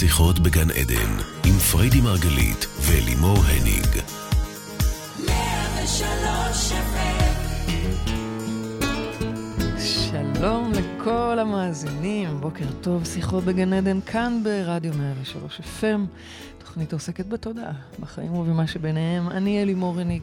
[0.00, 1.12] שיחות בגן עדן,
[1.46, 3.86] עם פריידי מרגלית ולימור הניג.
[9.78, 16.00] שלום לכל המאזינים, בוקר טוב, שיחות בגן עדן כאן ברדיו 103 FM.
[16.58, 19.28] תוכנית עוסקת בתודעה, בחיים ובמה שביניהם.
[19.28, 20.22] אני אלימור הניג.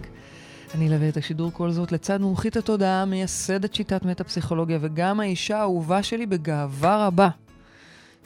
[0.76, 6.04] אני אלווה את השידור כל זאת לצד מומחית התודעה, מייסדת שיטת מטה-פסיכולוגיה, וגם האישה האהובה
[6.04, 7.30] שלי בגאווה רבה.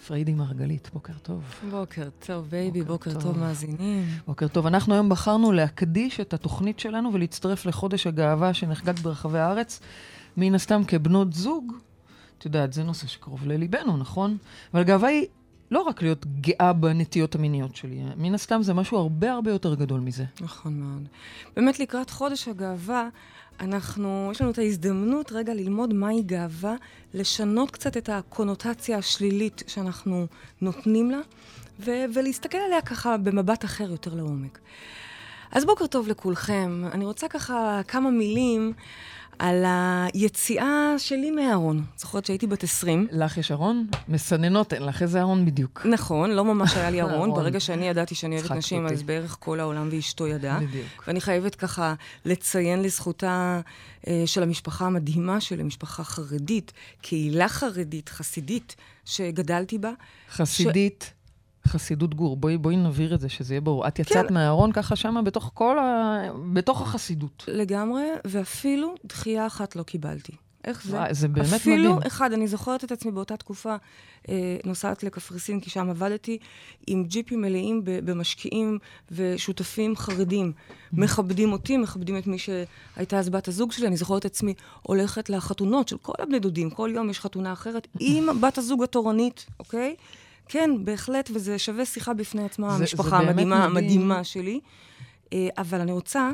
[0.08, 1.44] פריידי מרגלית, בוקר טוב.
[1.72, 3.22] בוקר טוב, baby, בוקר, בוקר טוב.
[3.22, 4.06] טוב מאזינים.
[4.28, 4.66] בוקר טוב.
[4.66, 9.80] אנחנו היום בחרנו להקדיש את התוכנית שלנו ולהצטרף לחודש הגאווה שנחגג ברחבי הארץ,
[10.38, 11.74] מן הסתם כבנות זוג.
[12.38, 14.38] את יודעת, זה נושא שקרוב לליבנו, נכון?
[14.74, 15.26] אבל גאווה היא
[15.72, 20.00] לא רק להיות גאה בנטיות המיניות שלי, מן הסתם זה משהו הרבה הרבה יותר גדול
[20.00, 20.26] מזה.
[20.42, 21.08] נכון מאוד.
[21.56, 23.10] באמת לקראת חודש הגאווה,
[23.60, 26.76] אנחנו, יש לנו את ההזדמנות רגע ללמוד מהי גאווה,
[27.14, 30.28] לשנות קצת את הקונוטציה השלילית שאנחנו
[30.62, 31.20] נותנים לה,
[31.80, 34.60] ו- ולהסתכל עליה ככה במבט אחר יותר לעומק.
[35.52, 36.84] אז בוקר טוב לכולכם.
[36.92, 38.74] אני רוצה ככה כמה מילים
[39.40, 41.84] על היציאה שלי מהארון.
[41.98, 43.08] זוכרת שהייתי בת 20.
[43.12, 43.88] לך יש ארון?
[44.08, 45.86] מסננות אין לך איזה ארון בדיוק.
[45.86, 47.34] נכון, לא ממש היה לי ארון.
[47.34, 50.60] ברגע שאני ידעתי שאני אוהבת נשים, אז בערך כל העולם ואשתו ידע.
[50.60, 51.04] בדיוק.
[51.08, 51.94] ואני חייבת ככה
[52.26, 53.62] לציין לזכותה
[54.08, 59.92] אה, של המשפחה המדהימה שלי, משפחה חרדית, קהילה חרדית, חסידית, שגדלתי בה.
[60.32, 61.14] חסידית?
[61.16, 61.19] ש...
[61.70, 62.38] חסידות גור.
[62.38, 63.88] בואי, בואי נבהיר את זה, שזה יהיה ברור.
[63.88, 64.34] את יצאת כן.
[64.34, 66.18] מהארון ככה שמה בתוך כל ה...
[66.54, 67.46] בתוך החסידות.
[67.48, 70.34] לגמרי, ואפילו דחייה אחת לא קיבלתי.
[70.66, 70.98] איך זה?
[70.98, 71.92] וואי, זה באמת אפילו מדהים.
[71.92, 73.76] אפילו אחד, אני זוכרת את עצמי באותה תקופה,
[74.30, 76.38] אה, נוסעת לקפריסין, כי שם עבדתי,
[76.88, 78.78] עם ג'יפים מלאים במשקיעים
[79.12, 80.52] ושותפים חרדים.
[80.94, 83.88] מכבדים אותי, מכבדים את מי שהייתה אז בת הזוג שלי.
[83.88, 87.88] אני זוכרת את עצמי הולכת לחתונות של כל הבני דודים, כל יום יש חתונה אחרת,
[88.00, 89.96] עם בת הזוג התורנית, אוקיי?
[90.50, 94.60] כן, בהחלט, וזה שווה שיחה בפני עצמה, זה, המשפחה זה המדהימה, המדהימה שלי.
[95.34, 96.32] אה, אבל אני רוצה...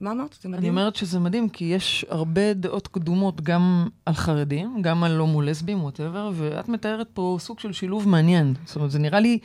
[0.00, 0.36] מה אמרת?
[0.42, 0.62] זה מדהים.
[0.62, 5.42] אני אומרת שזה מדהים, כי יש הרבה דעות קדומות גם על חרדים, גם על הומו
[5.42, 8.54] לסבים, ווטאבר, ואת מתארת פה סוג של שילוב מעניין.
[8.64, 9.38] זאת אומרת, זה נראה לי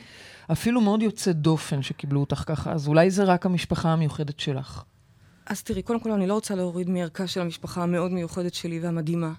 [0.52, 4.82] אפילו מאוד יוצא דופן שקיבלו אותך ככה, אז אולי זה רק המשפחה המיוחדת שלך.
[5.46, 9.32] אז תראי, קודם כל אני לא רוצה להוריד מערכה של המשפחה המאוד מיוחדת שלי והמדהימה.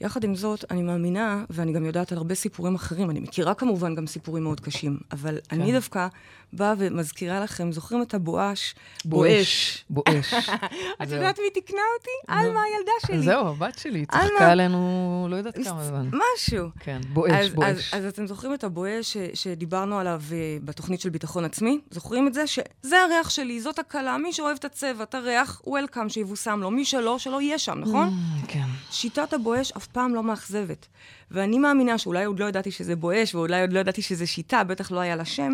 [0.00, 3.94] יחד עם זאת, אני מאמינה, ואני גם יודעת על הרבה סיפורים אחרים, אני מכירה כמובן
[3.94, 5.60] גם סיפורים מאוד קשים, אבל כן.
[5.60, 6.08] אני דווקא
[6.52, 8.74] באה ומזכירה לכם, זוכרים את הבואש?
[9.04, 9.84] בואש.
[9.90, 10.34] בואש.
[11.02, 12.32] את יודעת מי תיקנה אותי?
[12.32, 13.22] עלמה הילדה שלי.
[13.22, 16.10] זהו, הבת שלי, צחקה עלינו לא יודעת כמה זמן.
[16.34, 16.68] משהו.
[16.80, 17.94] כן, בואש, בואש.
[17.94, 21.80] אז אתם זוכרים את הבואש שדיברנו עליו אה, בתוכנית של ביטחון עצמי?
[21.90, 22.46] זוכרים את זה?
[22.46, 26.70] שזה הריח שלי, זאת הקלה, מי שאוהב את הצבע, את הריח, וולקאם, שיבושם לו.
[26.70, 28.08] מי שלא, שלא יהיה שם, נכון?
[28.08, 28.66] Mm, כן.
[28.90, 30.86] שיטת הבואש אף פעם לא מאכזבת.
[31.30, 34.90] ואני מאמינה שאולי עוד לא ידעתי שזה בואש, ואולי עוד לא ידעתי שזה שיטה, בטח
[34.90, 35.52] לא היה לה שם,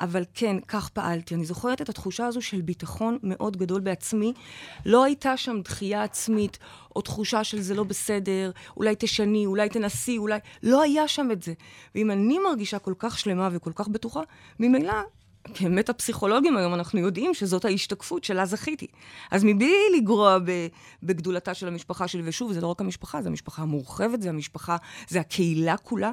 [0.00, 1.34] אבל כן, כך פעלתי.
[1.34, 4.32] אני זוכרת את התחושה הזו של ביטחון מאוד גדול בעצמי.
[4.86, 6.58] לא הייתה שם דחייה עצמית,
[6.96, 10.38] או תחושה של זה לא בסדר, אולי תשני, אולי תנסי, אולי...
[10.62, 11.52] לא היה שם את זה.
[11.94, 14.20] ואם אני מרגישה כל כך שלמה וכל כך בטוחה,
[14.60, 14.92] ממילא
[15.60, 18.86] באמת הפסיכולוגים היום, אנחנו יודעים שזאת ההשתקפות שלה זכיתי.
[19.30, 20.38] אז מבלי לגרוע
[21.02, 24.76] בגדולתה של המשפחה שלי, ושוב, זה לא רק המשפחה, זה המשפחה המורחבת, זה המשפחה,
[25.08, 26.10] זה הקהילה כולה.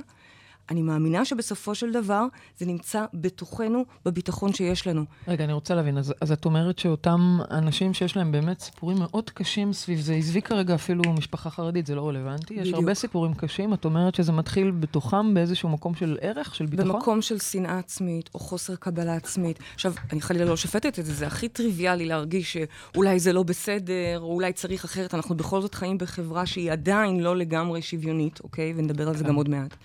[0.69, 2.25] אני מאמינה שבסופו של דבר
[2.57, 5.06] זה נמצא בתוכנו, בביטחון שיש לנו.
[5.28, 9.29] רגע, אני רוצה להבין, אז, אז את אומרת שאותם אנשים שיש להם באמת סיפורים מאוד
[9.29, 12.68] קשים סביב זה, עזבי כרגע אפילו משפחה חרדית, זה לא רלוונטי, בדיוק.
[12.68, 16.91] יש הרבה סיפורים קשים, את אומרת שזה מתחיל בתוכם באיזשהו מקום של ערך, של ביטחון?
[16.91, 19.59] במקום של שנאה עצמית, או חוסר קבלה עצמית.
[19.73, 24.19] עכשיו, אני חלילה לא שופטת את זה, זה הכי טריוויאלי להרגיש שאולי זה לא בסדר,
[24.19, 25.13] או אולי צריך אחרת.
[25.13, 28.73] אנחנו בכל זאת חיים בחברה שהיא עדיין לא לגמרי שוויונית, אוקיי?
[28.75, 29.29] ונדבר על זה כן.
[29.29, 29.75] גם עוד מעט.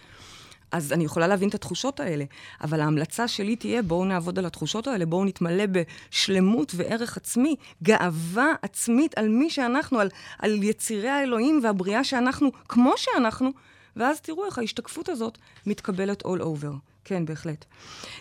[0.72, 2.24] אז אני יכולה להבין את התחושות האלה,
[2.60, 8.52] אבל ההמלצה שלי תהיה, בואו נעבוד על התחושות האלה, בואו נתמלא בשלמות וערך עצמי, גאווה
[8.62, 10.08] עצמית על מי שאנחנו, על,
[10.38, 13.50] על יצירי האלוהים והבריאה שאנחנו, כמו שאנחנו,
[13.96, 16.74] ואז תראו איך ההשתקפות הזאת מתקבלת all over.
[17.04, 17.64] כן, בהחלט.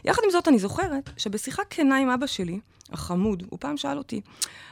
[0.05, 2.59] יחד עם זאת, אני זוכרת שבשיחה כנה עם אבא שלי,
[2.91, 4.21] החמוד, הוא פעם שאל אותי,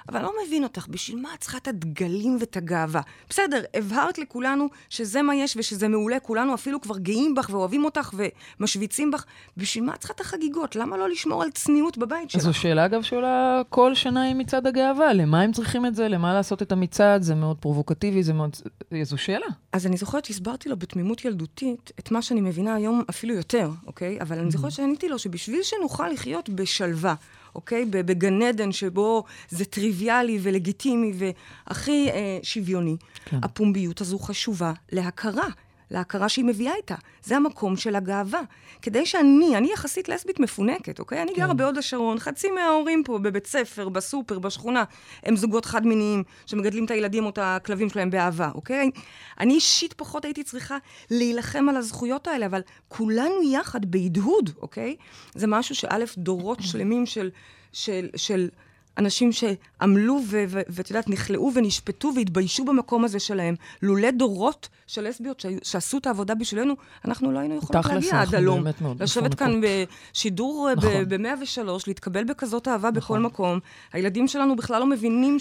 [0.10, 3.02] אבל אני לא מבין אותך, בשביל מה את צריכה את הדגלים ואת הגאווה?
[3.30, 8.14] בסדר, הבהרת לכולנו שזה מה יש ושזה מעולה, כולנו אפילו כבר גאים בך ואוהבים אותך
[8.60, 9.26] ומשוויצים בך,
[9.58, 10.76] בשביל מה את צריכה את החגיגות?
[10.76, 12.42] למה לא לשמור על צניעות בבית שלך?
[12.42, 15.14] זו שאלה, אגב, שעולה כל שנה עם מצעד הגאווה.
[15.14, 16.08] למה הם צריכים את זה?
[16.08, 17.22] למה לעשות את המצעד?
[17.22, 18.56] זה מאוד פרובוקטיבי, זה מאוד...
[19.04, 19.48] זו שאלה.
[19.72, 24.22] אז אני זוכרת שהסברתי לו בתמימות ילדותית את מה שאני מבינה היום אפילו יותר, אוקיי?
[24.22, 27.16] אבל אני זוכרת שעניתי לו שבשביל שנוכל לחיות בשלווה,
[27.56, 27.86] אוקיי?
[27.86, 32.98] בגן עדן שבו זה טריוויאלי ולגיטימי והכי אה, שוויוני.
[33.26, 33.40] כן.
[33.44, 35.48] הפומביות הזו חשובה להכרה.
[35.92, 36.96] להכרה שהיא מביאה איתה.
[37.24, 38.42] זה המקום של הגאווה.
[38.82, 41.22] כדי שאני, אני יחסית לסבית מפונקת, אוקיי?
[41.22, 41.58] אני גרה כן.
[41.58, 44.84] בהוד השרון, חצי מההורים פה בבית ספר, בסופר, בשכונה,
[45.24, 48.92] הם זוגות חד-מיניים שמגדלים את הילדים או את הכלבים שלהם באהבה, אוקיי?
[49.40, 50.78] אני אישית פחות הייתי צריכה
[51.12, 54.96] להילחם על הזכויות האלה, אבל כולנו יחד בהדהוד, אוקיי?
[55.36, 57.30] זה משהו שא', דורות שלמים של...
[57.74, 58.50] של, של
[58.98, 60.20] אנשים שעמלו
[60.50, 63.56] ואת יודעת, נכלאו ונשפטו והתביישו במקום הזה שלהם.
[63.82, 66.74] לולא דורות של לסביות שעשו את העבודה בשבילנו,
[67.06, 68.66] אנחנו לא היינו יכולות להגיע עד הלום.
[69.00, 69.62] לשבת כאן.
[69.62, 71.10] בשידור נכון.
[71.10, 73.24] ב-103, להתקבל בכזאת אהבה בכל נכון.
[73.26, 73.60] מקום.
[73.94, 75.38] הילדים שלנו בכלל לא מבינים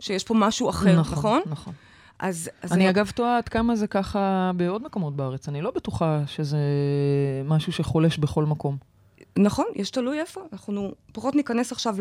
[0.00, 1.40] שיש פה משהו אחר, נכון?
[1.46, 1.72] נכון.
[2.18, 2.50] אז...
[2.62, 5.48] אז אני אגב תוהה עד כמה זה ככה בעוד מקומות בארץ.
[5.48, 6.58] אני לא בטוחה שזה
[7.44, 8.93] משהו שחולש בכל מקום.
[9.38, 10.40] נכון, יש תלוי איפה.
[10.52, 11.96] אנחנו פחות ניכנס עכשיו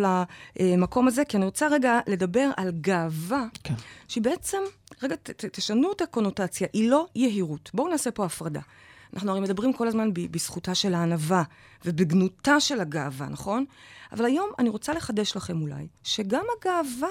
[0.60, 3.74] למקום הזה, כי אני רוצה רגע לדבר על גאווה, כן.
[4.08, 4.58] שהיא בעצם,
[5.04, 7.72] רגע, ת, ת, תשנו את הקונוטציה, היא לא יהירות.
[7.74, 8.62] בואו נעשה פה הפרדה.
[9.14, 11.44] אנחנו הרי מדברים כל הזמן ב- בזכותה של הענווה
[11.86, 13.66] ובגנותה של הגאווה, נכון?
[14.12, 17.10] אבל היום אני רוצה לחדש לכם אולי, שגם הגאווה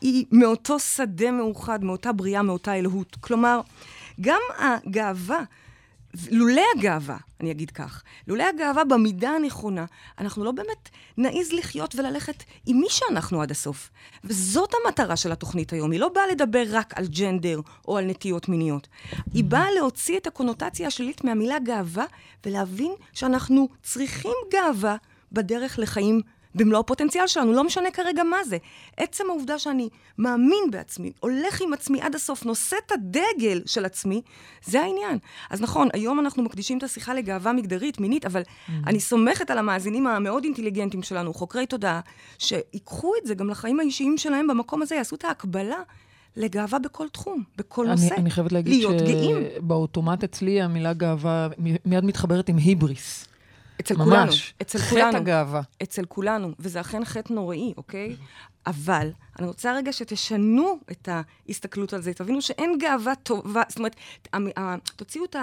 [0.00, 3.16] היא מאותו שדה מאוחד, מאותה בריאה, מאותה אלוהות.
[3.20, 3.60] כלומר,
[4.20, 5.40] גם הגאווה
[6.30, 9.84] לולא הגאווה, אני אגיד כך, לולא הגאווה במידה הנכונה,
[10.18, 13.90] אנחנו לא באמת נעז לחיות וללכת עם מי שאנחנו עד הסוף.
[14.24, 15.90] וזאת המטרה של התוכנית היום.
[15.90, 18.88] היא לא באה לדבר רק על ג'נדר או על נטיות מיניות.
[19.34, 22.04] היא באה להוציא את הקונוטציה השלילית מהמילה גאווה
[22.46, 24.96] ולהבין שאנחנו צריכים גאווה
[25.32, 26.20] בדרך לחיים
[26.54, 28.56] במלוא הפוטנציאל שלנו, לא משנה כרגע מה זה.
[28.96, 34.22] עצם העובדה שאני מאמין בעצמי, הולך עם עצמי עד הסוף, נושא את הדגל של עצמי,
[34.64, 35.18] זה העניין.
[35.50, 38.42] אז נכון, היום אנחנו מקדישים את השיחה לגאווה מגדרית, מינית, אבל
[38.86, 42.00] אני סומכת על המאזינים המאוד אינטליגנטים שלנו, חוקרי תודעה,
[42.38, 45.82] שיקחו את זה גם לחיים האישיים שלהם במקום הזה, יעשו את ההקבלה.
[46.36, 48.14] לגאווה בכל תחום, בכל אני, נושא.
[48.14, 48.82] אני חייבת להגיד.
[49.56, 51.48] שבאוטומט אצלי המילה גאווה
[51.84, 53.28] מיד מתחברת עם היבריס.
[53.80, 54.04] אצל ממש.
[54.08, 54.32] כולנו.
[54.62, 55.16] אצל חטא כולנו.
[55.16, 55.60] הגאווה.
[55.82, 58.16] אצל כולנו, וזה אכן חטא נוראי, אוקיי?
[58.66, 61.08] אבל אני רוצה רגע שתשנו את
[61.48, 63.96] ההסתכלות על זה, תבינו שאין גאווה טובה, זאת אומרת,
[64.56, 65.36] ה- תוציאו את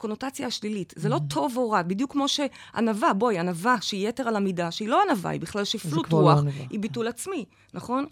[0.00, 0.92] הקונוטציה השלילית.
[0.96, 4.88] זה לא טוב או רע, בדיוק כמו שענווה, בואי, ענווה שהיא יתר על המידה, שהיא
[4.88, 6.64] לא ענווה, היא בכלל שפלות לא רוח, ענווה.
[6.70, 7.44] היא ביטול עצמי,
[7.74, 8.06] נכון?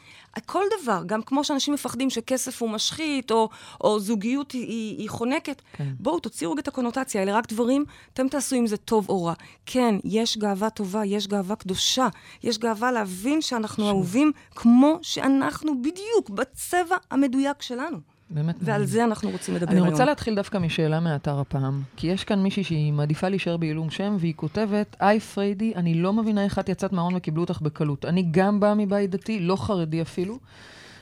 [0.47, 3.49] כל דבר, גם כמו שאנשים מפחדים שכסף הוא משחית, או,
[3.81, 5.89] או זוגיות היא, היא, היא חונקת, כן.
[6.01, 9.35] בואו, תוציאו רגע את הקונוטציה, אלה רק דברים, אתם תעשו עם זה טוב או רע.
[9.67, 12.09] כן, יש גאווה טובה, יש גאווה קדושה,
[12.43, 17.99] יש גאווה להבין שאנחנו אהובים כמו שאנחנו בדיוק, בצבע המדויק שלנו.
[18.31, 18.55] באמת.
[18.61, 19.89] ועל זה אנחנו רוצים לדבר אני היום.
[19.89, 24.17] רוצה להתחיל דווקא משאלה מהאתר הפעם, כי יש כאן מישהי שהיא מעדיפה להישאר בעילום שם,
[24.21, 28.05] והיא כותבת, היי פריידי, אני לא מבינה איך את יצאת מהארון וקיבלו אותך בקלות.
[28.05, 30.39] אני גם באה מבית דתי, לא חרדי אפילו,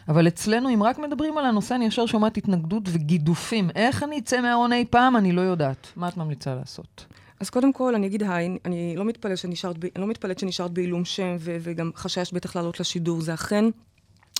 [0.08, 3.70] אבל אצלנו, אם רק מדברים על הנושא, אני ישר שומעת התנגדות וגידופים.
[3.74, 5.16] איך אני אצא מהארון אי פעם?
[5.16, 5.92] אני לא יודעת.
[5.96, 7.06] מה את ממליצה לעשות?
[7.40, 10.70] אז קודם כל, אני אגיד היי, אני לא מתפלאת שנשארת, ב- אני לא מתפלאת שנשארת
[10.70, 13.20] בעילום שם, ו- וגם חששת בטח לעלות לשידור.
[13.20, 13.64] זה אכן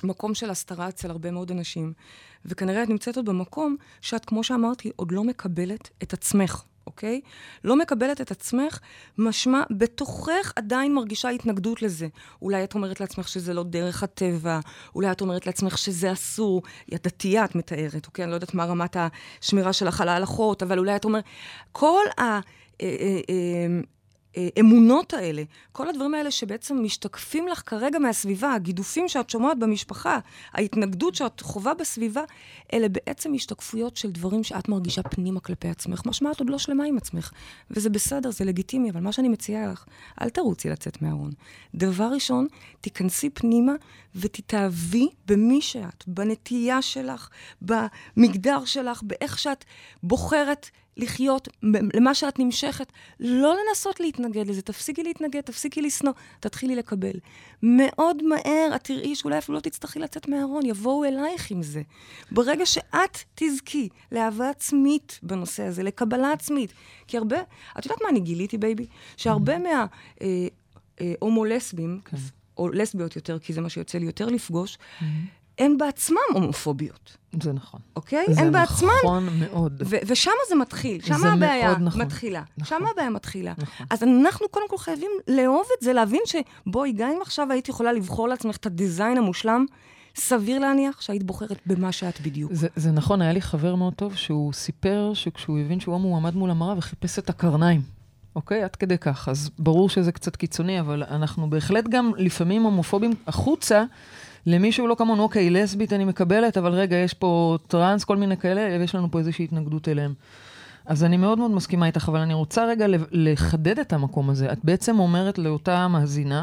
[0.04, 1.92] מקום של הסתרה אצל הרבה מאוד אנשים.
[2.44, 6.62] וכנראה את נמצאת עוד במקום שאת, כמו שאמרתי, עוד לא מקבלת את עצמך.
[6.86, 7.20] אוקיי?
[7.64, 8.78] לא מקבלת את עצמך,
[9.18, 12.08] משמע, בתוכך עדיין מרגישה התנגדות לזה.
[12.42, 14.60] אולי את אומרת לעצמך שזה לא דרך הטבע,
[14.94, 16.62] אולי את אומרת לעצמך שזה אסור.
[16.94, 18.22] את דתייה, את מתארת, אוקיי?
[18.22, 18.96] אני לא יודעת מה רמת
[19.40, 21.24] השמירה שלך על ההלכות, אבל אולי את אומרת...
[21.72, 22.40] כל ה...
[24.36, 30.18] האמונות האלה, כל הדברים האלה שבעצם משתקפים לך כרגע מהסביבה, הגידופים שאת שומעת במשפחה,
[30.52, 32.22] ההתנגדות שאת חווה בסביבה,
[32.72, 36.02] אלה בעצם השתקפויות של דברים שאת מרגישה פנימה כלפי עצמך.
[36.06, 37.30] משמע, את עוד לא שלמה עם עצמך.
[37.70, 39.84] וזה בסדר, זה לגיטימי, אבל מה שאני מציעה לך,
[40.22, 41.30] אל תרוצי לצאת מהארון.
[41.74, 42.46] דבר ראשון,
[42.80, 43.72] תיכנסי פנימה
[44.14, 47.28] ותתאהבי במי שאת, בנטייה שלך,
[47.62, 49.64] במגדר שלך, באיך שאת
[50.02, 51.48] בוחרת לחיות,
[51.94, 57.14] למה שאת נמשכת, לא לנסות להתנגד לזה, תפסיקי להתנגד, תפסיקי לשנוא, תתחילי לקבל.
[57.62, 61.82] מאוד מהר את תראי שאולי אפילו לא תצטרכי לצאת מהארון, יבואו אלייך עם זה.
[62.30, 66.72] ברגע שאת תזכי לאהבה עצמית בנושא הזה, לקבלה עצמית,
[67.06, 67.36] כי הרבה,
[67.78, 68.86] את יודעת מה אני גיליתי, baby?
[69.16, 69.86] שהרבה מה...
[70.22, 70.26] אה,
[71.00, 72.16] אה, הומו-לסבים, כן.
[72.58, 74.78] או לסביות יותר, כי זה מה שיוצא לי יותר לפגוש,
[75.58, 77.80] הן בעצמם הומופוביות, זה נכון.
[77.96, 78.24] אוקיי?
[78.30, 79.82] זה הן בעצמן נכון מאוד.
[79.86, 82.02] ו- ושם זה מתחיל, שם זה הבעיה נכון.
[82.02, 82.42] מתחילה.
[82.58, 82.78] נכון.
[82.78, 83.52] שם הבעיה מתחילה.
[83.58, 83.86] נכון.
[83.90, 87.92] אז אנחנו קודם כל חייבים לאהוב את זה, להבין שבואי, גם אם עכשיו היית יכולה
[87.92, 89.66] לבחור לעצמך את הדיזיין המושלם,
[90.16, 92.52] סביר להניח שהיית בוחרת במה שאת בדיוק.
[92.52, 96.16] זה, זה נכון, היה לי חבר מאוד טוב שהוא סיפר שכשהוא הבין שהוא הומו, הוא
[96.16, 97.80] עמד מול המראה וחיפש את הקרניים.
[98.36, 98.62] אוקיי?
[98.62, 99.28] עד כדי כך.
[99.28, 103.84] אז ברור שזה קצת קיצוני, אבל אנחנו בהחלט גם לפעמים הומופובים החוצה,
[104.46, 108.76] למישהו לא כמונו, אוקיי, לסבית אני מקבלת, אבל רגע, יש פה טראנס, כל מיני כאלה,
[108.80, 110.14] ויש לנו פה איזושהי התנגדות אליהם.
[110.86, 114.52] אז אני מאוד מאוד מסכימה איתך, אבל אני רוצה רגע לחדד את המקום הזה.
[114.52, 116.42] את בעצם אומרת לאותה מאזינה,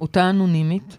[0.00, 0.98] אותה אנונימית,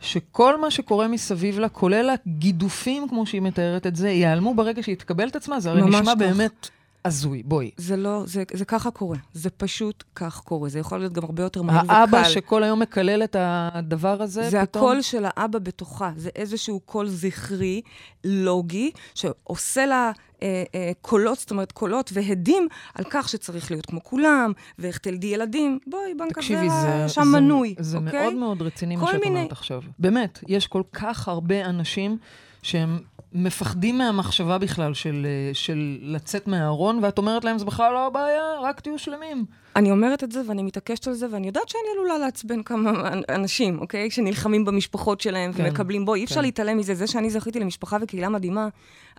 [0.00, 4.96] שכל מה שקורה מסביב לה, כולל הגידופים, כמו שהיא מתארת את זה, ייעלמו ברגע שהיא
[4.96, 6.18] תקבל את עצמה, זה הרי נשמע כך.
[6.18, 6.68] באמת
[7.04, 7.70] הזוי, בואי.
[7.76, 9.16] זה לא, זה, זה ככה קורה.
[9.32, 10.68] זה פשוט כך קורה.
[10.68, 11.94] זה יכול להיות גם הרבה יותר מהיר וקל.
[11.94, 14.84] האבא שכל היום מקלל את הדבר הזה, זה פתאום?
[14.84, 16.12] הקול של האבא בתוכה.
[16.16, 17.80] זה איזשהו קול זכרי,
[18.24, 24.02] לוגי, שעושה לה אה, אה, קולות, זאת אומרת, קולות והדים על כך שצריך להיות כמו
[24.02, 25.78] כולם, ואיך תלדי ילדים.
[25.86, 28.20] בואי, בנק תקשיבי, זה, שם זה, מנוי, זה אוקיי?
[28.20, 29.82] מאוד מאוד רציני מה שאת אומרת עכשיו.
[29.98, 32.18] באמת, יש כל כך הרבה אנשים
[32.62, 32.98] שהם
[33.34, 38.42] מפחדים מהמחשבה בכלל של, אה, של לצאת מהארון, ואת אומרת להם, זה בכלל לא הבעיה,
[38.62, 39.44] רק תהיו שלמים.
[39.76, 43.78] אני אומרת את זה ואני מתעקשת על זה, ואני יודעת שאני עלולה לעצבן כמה אנשים,
[43.78, 44.10] אוקיי?
[44.10, 46.42] שנלחמים במשפחות שלהם כן, ומקבלים, בואי, אי אפשר כן.
[46.42, 46.94] להתעלם מזה.
[46.94, 48.68] זה שאני זכיתי למשפחה וקהילה מדהימה,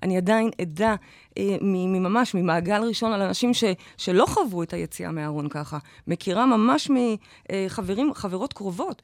[0.03, 0.95] אני עדיין עדה
[1.37, 3.63] אה, ממש, ממעגל ראשון על אנשים ש,
[3.97, 5.77] שלא חוו את היציאה מהארון ככה.
[6.07, 6.91] מכירה ממש
[7.51, 9.01] מחברים, אה, חברות קרובות.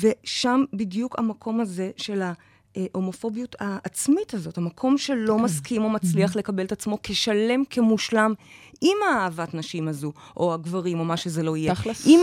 [0.00, 2.32] ושם בדיוק המקום הזה של ה...
[2.76, 5.42] ההומופוביות העצמית הזאת, המקום שלא כן.
[5.42, 8.34] מסכים או מצליח לקבל את עצמו כשלם, כמושלם,
[8.82, 11.74] עם האהבת נשים הזו, או הגברים, או מה שזה לא יהיה.
[11.74, 12.06] תכלס.
[12.06, 12.20] עם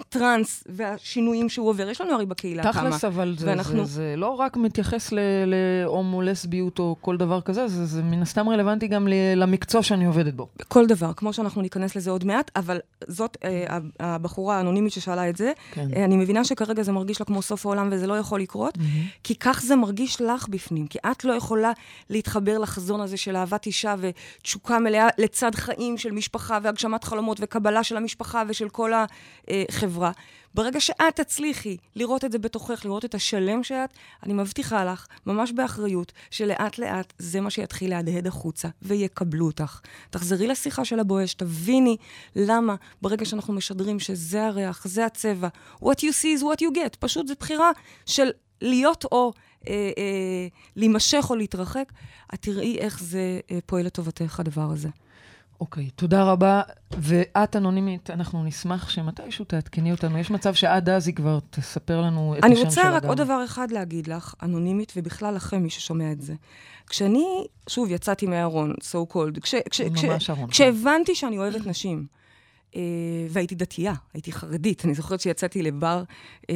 [0.00, 1.88] הטראנס אה, אה, והשינויים שהוא עובר.
[1.88, 2.88] יש לנו הרי בקהילה תכלס, כמה.
[2.90, 3.84] תכלס, אבל זה, ואנחנו...
[3.84, 5.12] זה, זה לא רק מתייחס
[5.46, 10.34] להומו לסביות או כל דבר כזה, זה, זה מן הסתם רלוונטי גם למקצוע שאני עובדת
[10.34, 10.48] בו.
[10.68, 15.36] כל דבר, כמו שאנחנו ניכנס לזה עוד מעט, אבל זאת אה, הבחורה האנונימית ששאלה את
[15.36, 15.52] זה.
[15.72, 15.88] כן.
[15.96, 19.20] אה, אני מבינה שכרגע זה מרגיש לה כמו סוף העולם וזה לא יכול לקרות, mm-hmm.
[19.24, 21.72] כי כך זה מרגיש לך בפנים, כי את לא יכולה
[22.10, 27.84] להתחבר לחזון הזה של אהבת אישה ותשוקה מלאה לצד חיים של משפחה והגשמת חלומות וקבלה
[27.84, 28.92] של המשפחה ושל כל
[29.48, 30.12] החברה.
[30.54, 33.90] ברגע שאת תצליחי לראות את זה בתוכך, לראות את השלם שאת,
[34.22, 39.80] אני מבטיחה לך, ממש באחריות, שלאט לאט זה מה שיתחיל להדהד החוצה, ויקבלו אותך.
[40.10, 41.96] תחזרי לשיחה של הבואש, תביני
[42.36, 45.48] למה ברגע שאנחנו משדרים שזה הריח, זה הצבע,
[45.80, 47.70] what you see is what you get, פשוט זו בחירה
[48.06, 49.32] של להיות או
[49.68, 51.92] אה, אה, להימשך או להתרחק,
[52.34, 54.88] את תראי איך זה אה, פועל לטובתך, הדבר הזה.
[55.60, 56.62] אוקיי, תודה רבה.
[56.98, 60.18] ואת אנונימית, אנחנו נשמח שמתישהו תעדכני אותנו.
[60.18, 62.62] יש מצב שעד אז היא כבר תספר לנו את השם של אדם.
[62.62, 66.34] אני רוצה רק עוד דבר אחד להגיד לך, אנונימית, ובכלל לכם, מי ששומע את זה.
[66.86, 72.06] כשאני, שוב, יצאתי מהארון, so called, כש, כש, כש, כשהבנתי שאני אוהבת נשים,
[73.30, 74.84] והייתי דתייה, הייתי חרדית.
[74.84, 76.02] אני זוכרת שיצאתי לבר,
[76.50, 76.54] אה,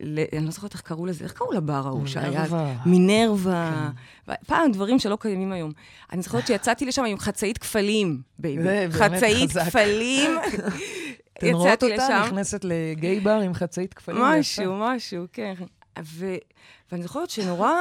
[0.00, 2.44] ל, אני לא זוכרת איך קראו לזה, איך קראו לבר ההוא שהיה?
[2.86, 3.90] מינרווה.
[4.26, 4.32] כן.
[4.46, 5.72] פעם דברים שלא קיימים היום.
[6.12, 8.92] אני זוכרת שיצאתי לשם עם חצאית כפלים, baby.
[8.92, 10.30] חצאית כפלים.
[11.38, 14.22] אתן רואות אותה נכנסת ל gay bar עם חצאית כפלים?
[14.22, 15.54] משהו, משהו, כן.
[16.04, 16.34] ו...
[16.92, 17.72] ואני זוכרת שנורא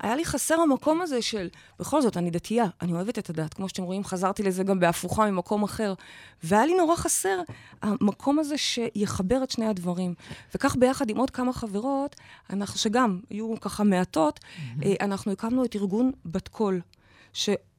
[0.00, 1.48] היה לי חסר המקום הזה של,
[1.78, 3.54] בכל זאת, אני דתייה, אני אוהבת את הדת.
[3.54, 5.94] כמו שאתם רואים, חזרתי לזה גם בהפוכה ממקום אחר.
[6.42, 7.40] והיה לי נורא חסר
[7.82, 10.14] המקום הזה שיחבר את שני הדברים.
[10.54, 12.16] וכך ביחד עם עוד כמה חברות,
[12.50, 14.86] אנחנו, שגם היו ככה מעטות, mm-hmm.
[15.00, 16.80] אנחנו הקמנו את ארגון בת קול.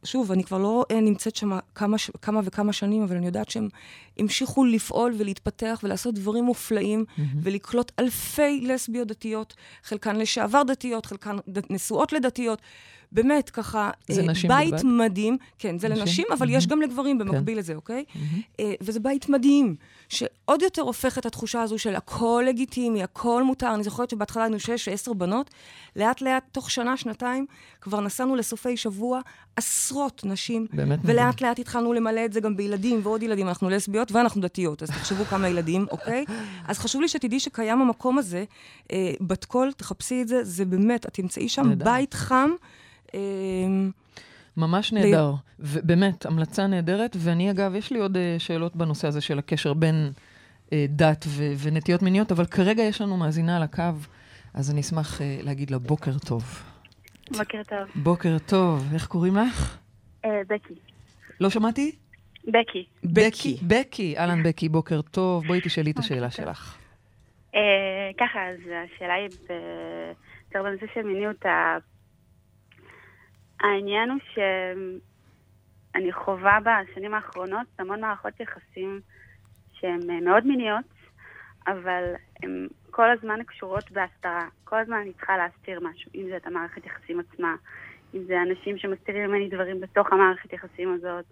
[0.03, 3.69] ששוב, אני כבר לא אה, נמצאת שם כמה, כמה וכמה שנים, אבל אני יודעת שהם
[4.17, 7.21] המשיכו לפעול ולהתפתח ולעשות דברים מופלאים, mm-hmm.
[7.43, 11.59] ולקלוט אלפי לסביות דתיות, חלקן לשעבר דתיות, חלקן ד...
[11.69, 12.61] נשואות לדתיות.
[13.13, 14.85] באמת, ככה, זה אה, נשים בית בלבד?
[14.85, 15.37] מדהים.
[15.59, 16.01] כן, זה נשים?
[16.01, 16.51] לנשים, אבל mm-hmm.
[16.51, 17.59] יש גם לגברים במקביל כן.
[17.59, 18.03] לזה, אוקיי?
[18.07, 18.19] Mm-hmm.
[18.59, 19.75] אה, וזה בית מדהים,
[20.09, 23.73] שעוד יותר הופך את התחושה הזו של הכל לגיטימי, הכל מותר.
[23.73, 25.49] אני זוכרת שבהתחלה היינו שש, עשר בנות,
[25.95, 27.45] לאט-לאט, תוך שנה, שנתיים,
[27.81, 29.21] כבר נסענו לסופי שבוע
[29.55, 30.67] עשרות נשים.
[30.73, 33.47] באמת ולאט-לאט התחלנו למלא את זה גם בילדים ועוד ילדים.
[33.47, 36.25] אנחנו לסביות ואנחנו דתיות, אז תחשבו כמה ילדים, אוקיי?
[36.67, 38.43] אז חשוב לי שתדעי שקיים המקום הזה,
[38.91, 41.85] אה, בת קול, תחפשי את זה, זה באמת, את תמצאי שם נדע.
[41.85, 42.49] בית חם.
[43.13, 43.91] אמ,
[44.57, 45.35] ממש נהדר, ל...
[45.59, 47.15] ובאמת, המלצה נהדרת.
[47.19, 50.11] ואני, אגב, יש לי עוד uh, שאלות בנושא הזה של הקשר בין
[50.67, 53.83] uh, דת ו- ונטיות מיניות, אבל כרגע יש לנו מאזינה על הקו,
[54.53, 56.72] אז אני אשמח uh, להגיד לה בוקר טוב.
[57.31, 58.03] בוקר טוב.
[58.03, 58.93] בוקר טוב.
[58.93, 59.77] איך קוראים לך?
[60.25, 60.73] Uh, בקי.
[61.39, 61.95] לא שמעתי?
[62.47, 62.85] בקי.
[63.03, 63.57] בקי.
[63.67, 65.47] בקי, אהלן בקי, בוקר טוב.
[65.47, 66.77] בואי תשאלי את השאלה שלך.
[68.19, 71.45] ככה, אז השאלה היא יותר בנושא של מיניות
[73.63, 79.01] העניין הוא שאני חווה בשנים האחרונות המון מערכות יחסים
[79.73, 80.85] שהן אה, מאוד מיניות,
[81.67, 82.03] אבל
[82.43, 84.47] הן כל הזמן קשורות בהסתרה.
[84.63, 87.55] כל הזמן אני צריכה להסתיר משהו, אם זה את המערכת יחסים עצמה,
[88.13, 91.25] אם זה אנשים שמסתירים ממני דברים בתוך המערכת יחסים הזאת,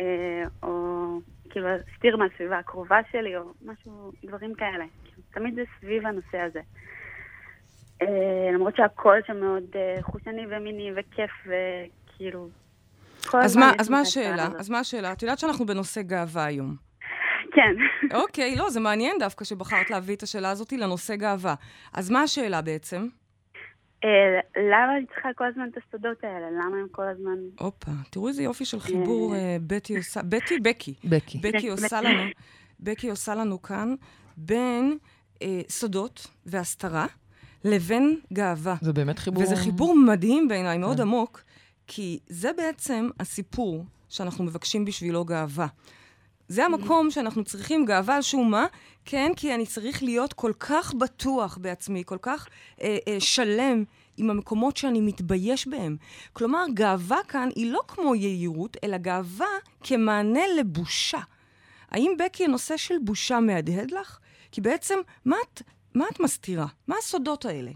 [0.00, 4.84] אה, או כאילו להסתיר מהסביבה הקרובה שלי, או משהו, דברים כאלה.
[5.30, 6.60] תמיד זה סביב הנושא הזה.
[8.02, 12.48] אה, למרות שהקול שם מאוד אה, חושני ומיני וכיף, וכאילו...
[13.34, 14.48] אז מה, אז מה השאלה?
[14.58, 15.12] אז מה השאלה?
[15.12, 16.83] את יודעת שאנחנו בנושא גאווה היום.
[17.54, 17.74] כן.
[18.14, 21.54] אוקיי, לא, זה מעניין דווקא שבחרת להביא את השאלה הזאת לנושא גאווה.
[21.92, 23.08] אז מה השאלה בעצם?
[24.04, 26.50] אה, למה אני צריכה כל הזמן את הסודות האלה?
[26.50, 27.38] למה הם כל הזמן...
[27.58, 30.94] הופה, תראו איזה יופי של חיבור אה, בטי עושה, בטי, בקי.
[31.04, 31.38] בקי.
[31.38, 32.22] בקי עושה לנו,
[32.80, 33.94] בקי עושה לנו כאן
[34.36, 34.98] בין
[35.42, 37.06] אה, סודות והסתרה
[37.64, 38.74] לבין גאווה.
[38.80, 39.42] זה באמת חיבור...
[39.42, 41.42] וזה חיבור מדהים בעיניי, מאוד עמוק,
[41.86, 45.66] כי זה בעצם הסיפור שאנחנו מבקשים בשבילו גאווה.
[46.48, 48.66] זה המקום שאנחנו צריכים גאווה על שום מה,
[49.04, 52.48] כן, כי אני צריך להיות כל כך בטוח בעצמי, כל כך
[52.82, 53.84] אה, אה, שלם
[54.16, 55.96] עם המקומות שאני מתבייש בהם.
[56.32, 59.46] כלומר, גאווה כאן היא לא כמו יהירות, אלא גאווה
[59.82, 61.20] כמענה לבושה.
[61.90, 64.18] האם, בקי, הנושא של בושה מהדהד לך?
[64.52, 65.62] כי בעצם, מה את,
[65.94, 66.66] מה את מסתירה?
[66.88, 67.70] מה הסודות האלה?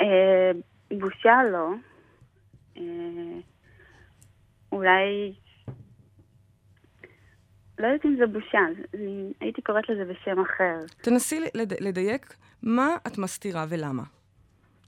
[0.00, 0.50] אה,
[0.90, 1.68] בושה לא.
[2.76, 2.82] אה,
[4.72, 5.34] אולי...
[7.78, 8.58] לא יודעת אם זה בושה,
[8.94, 10.74] אני- הייתי קוראת לזה בשם אחר.
[11.02, 11.82] תנסי לד...
[11.82, 14.02] לדייק מה את מסתירה ולמה.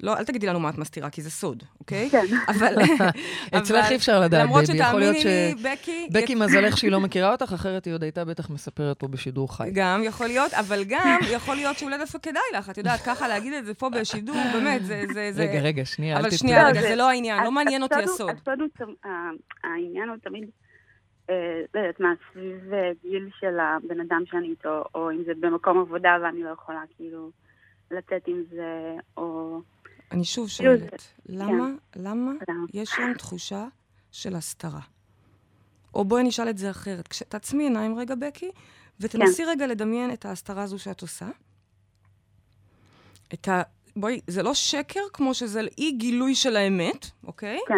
[0.03, 2.11] לא, אל תגידי לנו מה את מסתירה, כי זה סוד, אוקיי?
[2.11, 2.25] כן.
[2.49, 2.75] אבל...
[3.59, 6.09] אצלך אבל- אי אפשר לדעת, למרות שתאמיני לי, בקי...
[6.13, 9.71] בקי, מזלך שהיא לא מכירה אותך, אחרת היא עוד הייתה בטח מספרת פה בשידור חי.
[9.75, 13.53] גם יכול להיות, אבל גם יכול להיות שאולי דווקא כדאי לך, את יודעת, ככה להגיד
[13.53, 15.03] את זה פה בשידור, באמת, זה...
[15.15, 15.43] זה, זה...
[15.43, 16.39] רגע, רגע, שנייה, אל אבל תתפלאי.
[16.39, 18.61] שנייה, רגע, זה- לא העניין, לא מעניין אותי הסוד הסוד.
[18.61, 18.95] הוא,
[19.65, 20.49] העניין הוא תמיד,
[21.75, 25.79] לא יודעת מה, סביב אה, גיל של הבן אדם שאני איתו, או אם זה במקום
[25.79, 27.31] עבודה ואני לא יכולה כאילו
[27.91, 29.61] לצאת עם זה, או...
[30.13, 32.65] אני שוב כאילו, שואלת, למה, למה למה?
[32.75, 33.67] יש להם תחושה
[34.13, 34.81] של הסתרה?
[35.95, 37.09] או בואי נשאל את זה אחרת.
[37.29, 38.51] תעצמי עיניים רגע, בקי,
[39.01, 41.29] ותנסי רגע לדמיין את ההסתרה הזו שאת עושה.
[43.35, 43.63] את ה...
[43.97, 47.59] בואי, זה לא שקר כמו שזה אי גילוי של האמת, אוקיי?
[47.69, 47.75] כן,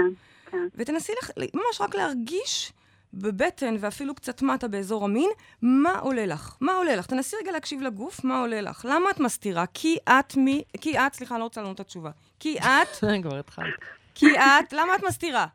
[0.51, 0.69] כן.
[0.75, 2.73] ותנסי לך, ממש רק להרגיש
[3.15, 5.31] בבטן ואפילו קצת מטה באזור המין,
[5.63, 6.57] מה עולה לך?
[6.61, 7.07] מה עולה לך?
[7.07, 8.87] תנסי רגע להקשיב לגוף, מה עולה לך?
[8.91, 9.65] למה את מסתירה?
[9.75, 10.63] כי את מי...
[10.81, 12.11] כי את, סליחה, אני לא רוצה לענות את התשובה.
[12.41, 13.75] כי את, כבר התחלת.
[14.15, 15.47] כי את, למה את מסתירה?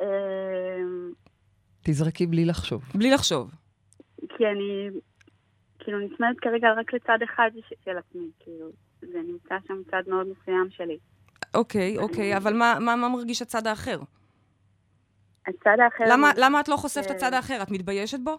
[0.00, 0.06] אה,
[1.82, 2.82] תזרקי בלי לחשוב.
[2.94, 3.50] בלי לחשוב.
[4.28, 4.90] כי אני
[5.78, 7.50] כאילו נצמדת כרגע רק לצד אחד
[7.84, 8.66] של עצמי, כאילו,
[9.00, 10.98] זה נמצא שם צד מאוד מסוים שלי.
[11.54, 13.98] אוקיי, אוקיי, אבל מה, מה, מה מרגיש הצד האחר?
[15.46, 16.04] הצד האחר...
[16.08, 17.62] למה, למה את לא חושפת את הצד האחר?
[17.62, 18.38] את מתביישת בו?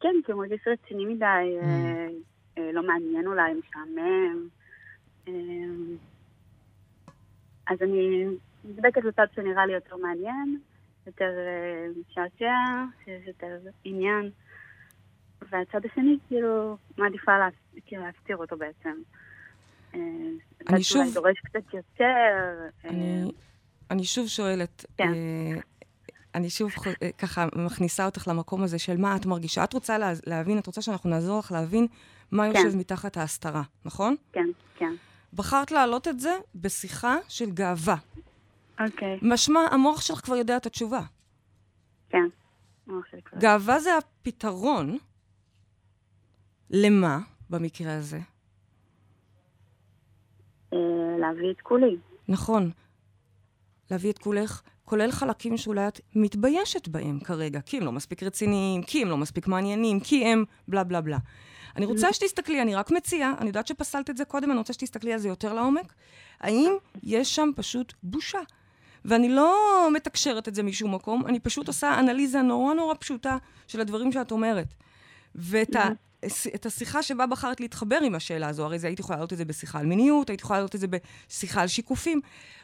[0.00, 1.24] כן, כי הוא מרגיש רציני מדי,
[1.62, 2.08] אה,
[2.58, 4.48] אה, לא מעניין אולי, משעמם.
[5.28, 5.32] אה,
[7.66, 8.24] אז אני
[8.64, 10.58] נדבקת לצד שנראה לי יותר מעניין,
[11.06, 11.30] יותר
[12.00, 12.52] משעשע,
[13.04, 14.30] שיש יותר עניין.
[15.50, 18.94] והצד השני, כאילו, מעדיפה להס- כאילו, להסתיר אותו בעצם.
[20.68, 22.52] אני שוב- דורש קצת יותר.
[22.84, 23.32] אני,
[23.90, 25.12] אני שוב שואלת, כן.
[26.36, 26.72] אני שוב
[27.02, 29.64] אה, ככה מכניסה אותך למקום הזה של מה את מרגישה.
[29.64, 31.86] את רוצה לה, להבין, את רוצה שאנחנו נעזור לך להבין
[32.32, 32.56] מה כן.
[32.56, 34.16] יושב מתחת ההסתרה, נכון?
[34.32, 34.94] כן, כן.
[35.34, 37.96] בחרת להעלות את זה בשיחה של גאווה.
[38.80, 41.00] אוקיי, משמע, המוח שלך כבר יודע את התשובה.
[42.08, 42.28] כן.
[43.38, 44.98] גאווה זה הפתרון
[46.70, 47.18] למה
[47.50, 48.20] במקרה הזה?
[50.72, 50.78] אה,
[51.18, 51.96] להביא את כולי.
[52.28, 52.70] נכון.
[53.90, 58.82] להביא את כולך, כולל חלקים שאולי את מתביישת בהם כרגע, כי הם לא מספיק רציניים,
[58.82, 61.18] כי הם לא מספיק מעניינים, כי הם בלה בלה בלה.
[61.76, 65.12] אני רוצה שתסתכלי, אני רק מציעה, אני יודעת שפסלת את זה קודם, אני רוצה שתסתכלי
[65.12, 65.92] על זה יותר לעומק.
[66.40, 66.72] האם
[67.02, 68.38] יש שם פשוט בושה?
[69.04, 73.36] ואני לא מתקשרת את זה משום מקום, אני פשוט עושה אנליזה נורא נורא פשוטה
[73.68, 74.74] של הדברים שאת אומרת.
[75.34, 75.88] ואת ה...
[76.54, 79.44] את השיחה שבה בחרת להתחבר עם השאלה הזו, הרי זה הייתי יכולה להעלות את זה
[79.44, 82.20] בשיחה על מיניות, הייתי יכולה להעלות את זה בשיחה על שיקופים.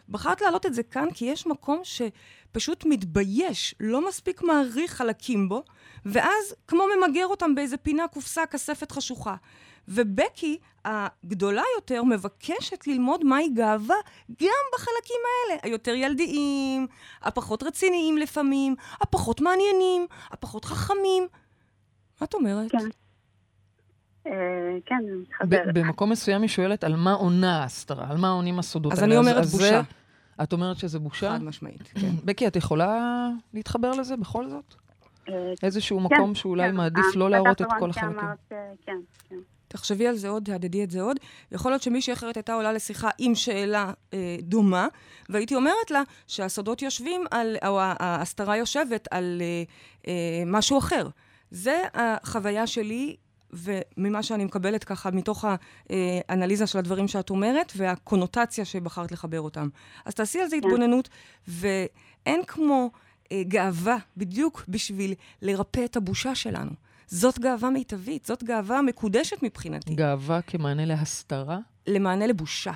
[0.09, 5.65] בחרת להעלות את זה כאן כי יש מקום שפשוט מתבייש, לא מספיק מעריך חלקים בו,
[6.07, 9.35] ואז כמו ממגר אותם באיזה פינה, קופסה, כספת חשוכה.
[9.89, 13.97] ובקי, הגדולה יותר, מבקשת ללמוד מהי גאווה
[14.43, 16.87] גם בחלקים האלה, היותר ילדיים,
[17.23, 21.29] הפחות רציניים לפעמים, הפחות מעניינים, הפחות חכמים.
[22.21, 22.71] מה את אומרת?
[22.71, 22.79] כן.
[24.27, 24.33] אה,
[24.87, 25.73] כן, זה ב- מתחבר.
[25.75, 29.03] במקום מסוים היא שואלת על מה עונה ההסתרה, על מה עונים הסודות אז.
[29.03, 29.81] אני אומרת בושה.
[30.43, 31.31] את אומרת שזה בושה?
[31.31, 32.11] חד משמעית, כן.
[32.25, 34.75] בקי, את יכולה להתחבר לזה בכל זאת?
[35.29, 36.77] אה, איזשהו כן, מקום שאולי כן.
[36.77, 38.19] מעדיף לא להראות את כל החלקים.
[38.19, 38.35] אה,
[38.87, 38.97] כן,
[39.29, 39.37] כן.
[39.69, 41.17] תחשבי על זה עוד, תהדהדי את זה עוד.
[41.53, 44.89] יכול להיות שמישהי אחרת הייתה עולה לשיחה עם שאלה אה, דומה,
[45.29, 49.63] והייתי אומרת לה שהסודות יושבים על, או ההסתרה יושבת על אה,
[50.09, 51.09] אה, משהו אחר.
[51.51, 53.17] זה החוויה שלי
[53.53, 55.45] וממה שאני מקבלת ככה מתוך
[55.91, 59.69] האנליזה של הדברים שאת אומרת, והקונוטציה שבחרת לחבר אותם.
[60.05, 60.67] אז תעשי על זה כן.
[60.67, 61.09] התבוננות,
[61.49, 62.91] ואין כמו
[63.33, 66.71] אה, גאווה בדיוק בשביל לרפא את הבושה שלנו.
[67.07, 69.95] זאת גאווה מיטבית, זאת גאווה מקודשת מבחינתי.
[69.95, 71.59] גאווה כמענה להסתרה?
[71.87, 72.73] למענה לבושה.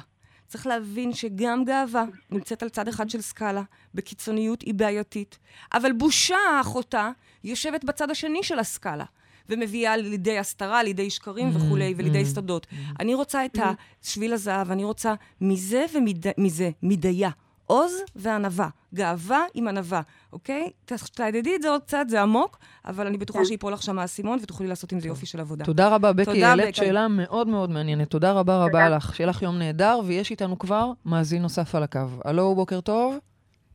[0.46, 3.62] צריך להבין שגם גאווה נמצאת על צד אחד של סקאלה,
[3.94, 5.38] בקיצוניות היא בעייתית,
[5.72, 7.10] אבל בושה, אחותה,
[7.44, 9.04] יושבת בצד השני של הסקאלה,
[9.48, 12.66] ומביאה לידי הסתרה, לידי שקרים Mm, וכולי, ולידי mm, סתדות.
[13.00, 13.58] אני רוצה את
[14.04, 17.30] השביל הזהב, אני רוצה מזה ומזה, מדיה.
[17.68, 20.00] עוז וענווה, גאווה עם ענווה,
[20.32, 20.70] אוקיי?
[20.84, 24.38] ת- תהדהדי את זה עוד קצת, זה עמוק, אבל אני בטוחה שיפול לך שם האסימון
[24.42, 25.64] ותוכלי לעשות עם זה יופי של עבודה.
[25.64, 26.24] תודה רבה, בקי.
[26.24, 26.74] תודה, העלית.
[26.74, 28.10] שאלה מאוד מאוד מעניינת.
[28.10, 29.14] תודה רבה רבה לך.
[29.16, 32.00] שיהיה לך יום נהדר, ויש איתנו כבר מאזין נוסף על הקו.
[32.24, 33.16] הלו, בוקר טוב.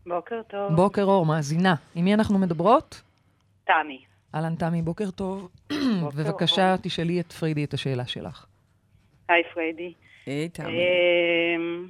[0.08, 0.76] בוקר טוב.
[0.76, 1.76] בוקר אור, מאזינה.
[1.96, 3.02] עם מי אנחנו מדברות?
[3.66, 4.00] תמי.
[4.36, 5.50] אהלן, תמי, בוקר טוב.
[6.02, 8.46] בוקר בבקשה, תשאלי את פריידי את השאלה שלך.
[9.30, 9.94] היי פריידי.
[10.26, 10.68] היי, תמי.
[10.68, 11.88] אמ,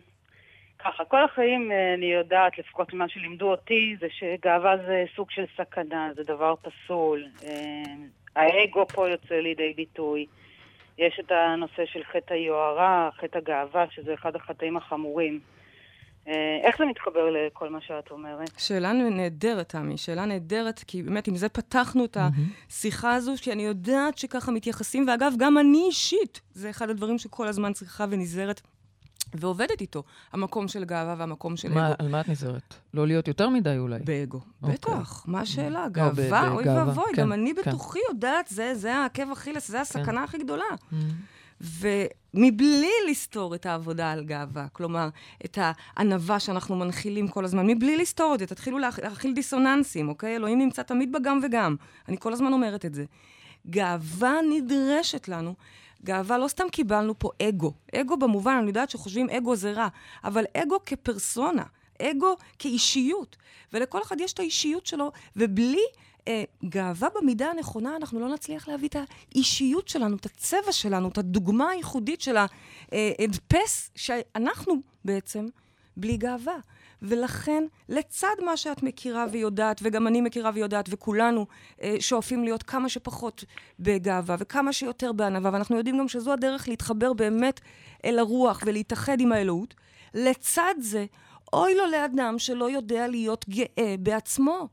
[0.80, 5.46] ככה, כל החיים אה, אני יודעת, לפחות ממה שלימדו אותי, זה שגאווה זה סוג של
[5.58, 7.26] סכנה, זה דבר פסול.
[7.44, 10.26] אמ, האגו פה יוצא לידי ביטוי.
[10.98, 15.40] יש את הנושא של חטא היוהרה, חטא הגאווה, שזה אחד החטאים החמורים.
[16.28, 18.52] אה, איך זה מתחבר לכל מה שאת אומרת?
[18.58, 22.18] שאלה נהדרת, תמי, שאלה נהדרת, כי באמת, עם זה פתחנו את
[22.70, 27.74] השיחה הזו, שאני יודעת שככה מתייחסים, ואגב, גם אני אישית, זה אחד הדברים שכל הזמן
[27.74, 28.62] צריכה ונזהרת
[29.34, 30.04] ועובדת איתו,
[30.34, 31.96] המקום של גאווה והמקום של מה, אגו.
[32.00, 32.76] על מה את נזהרת?
[32.94, 34.00] לא להיות יותר מדי אולי.
[34.00, 34.40] באגו.
[34.62, 34.76] אוקיי.
[34.76, 35.84] בטח, מה השאלה?
[35.84, 36.52] לא, גאווה?
[36.52, 37.62] אוי ואבוי, כן, גם אני כן.
[37.62, 40.66] בתוכי יודעת, זה זה העקב אכילס, זה הסכנה הכי גדולה.
[41.62, 45.10] ומבלי לסתור את העבודה על גאווה, כלומר,
[45.46, 50.36] את הענווה שאנחנו מנחילים כל הזמן, מבלי לסתור את זה, תתחילו להכ- להכיל דיסוננסים, אוקיי?
[50.36, 51.76] אלוהים נמצא תמיד בגם וגם.
[52.08, 53.06] אני כל הזמן אומרת את זה.
[53.70, 55.56] גאווה נדרשת לנו.
[56.04, 57.74] גאווה, לא סתם קיבלנו פה אגו.
[57.96, 59.88] אגו במובן, אני יודעת שחושבים אגו זה רע,
[60.24, 61.64] אבל אגו כפרסונה,
[62.02, 63.38] אגו כאישיות.
[63.74, 65.84] ולכל אחד יש את האישיות שלו, ובלי
[66.66, 68.96] גאווה במידה הנכונה, אנחנו לא נצליח להביא את
[69.32, 74.74] האישיות שלנו, את הצבע שלנו, את הדוגמה הייחודית של ההדפס שאנחנו
[75.06, 75.46] בעצם
[75.98, 76.58] בלי גאווה.
[77.02, 81.46] ולכן, לצד מה שאת מכירה ויודעת, וגם אני מכירה ויודעת, וכולנו
[81.82, 83.44] אה, שואפים להיות כמה שפחות
[83.80, 87.60] בגאווה וכמה שיותר בענווה, ואנחנו יודעים גם שזו הדרך להתחבר באמת
[88.06, 89.74] אל הרוח ולהתאחד עם האלוהות,
[90.14, 91.06] לצד זה,
[91.54, 94.68] אוי לו לאדם שלא יודע להיות גאה בעצמו.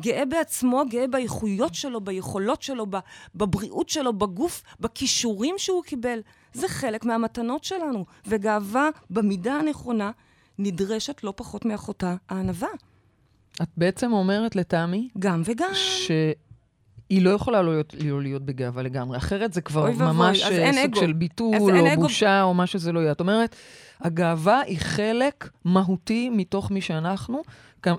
[0.00, 2.86] גאה בעצמו, גאה באיכויות שלו, ביכולות שלו,
[3.34, 6.20] בבריאות שלו, בגוף, בכישורים שהוא קיבל.
[6.52, 8.04] זה חלק מהמתנות שלנו.
[8.26, 10.10] וגאווה, במידה הנכונה,
[10.58, 12.68] נדרשת לא פחות מאחותה הענווה.
[13.62, 15.70] את בעצם אומרת לטעמי גם וגם.
[17.08, 20.84] שהיא לא יכולה לא להיות, לא להיות בגאווה לגמרי, אחרת זה כבר ממש אה, סוג
[20.84, 21.00] אגו.
[21.00, 22.02] של ביטול או אגו.
[22.02, 23.12] בושה או מה שזה לא יהיה.
[23.12, 23.56] את אומרת,
[24.00, 27.42] הגאווה היא חלק מהותי מתוך מי שאנחנו.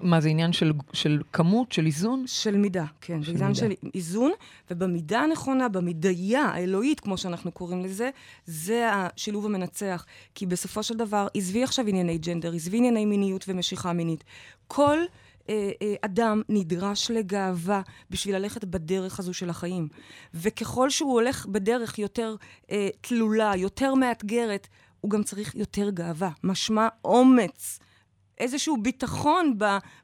[0.02, 2.24] מה זה עניין של, של כמות, של איזון?
[2.28, 3.24] של מידה, כן.
[3.24, 3.54] של עניין.
[3.54, 4.32] של איזון,
[4.72, 8.10] ובמידה הנכונה, במידיה האלוהית, כמו שאנחנו קוראים לזה,
[8.46, 10.06] זה השילוב המנצח.
[10.36, 14.24] כי בסופו של דבר, עזבי עכשיו ענייני ג'נדר, עזבי ענייני מיניות ומשיכה מינית.
[14.68, 14.98] כל
[16.02, 19.88] אדם נדרש לגאווה בשביל ללכת בדרך הזו של החיים.
[20.34, 22.36] וככל שהוא הולך בדרך יותר
[22.72, 24.68] אה, תלולה, יותר מאתגרת,
[25.02, 26.30] הוא גם צריך יותר גאווה.
[26.44, 27.80] משמע אומץ.
[28.38, 29.58] איזשהו ביטחון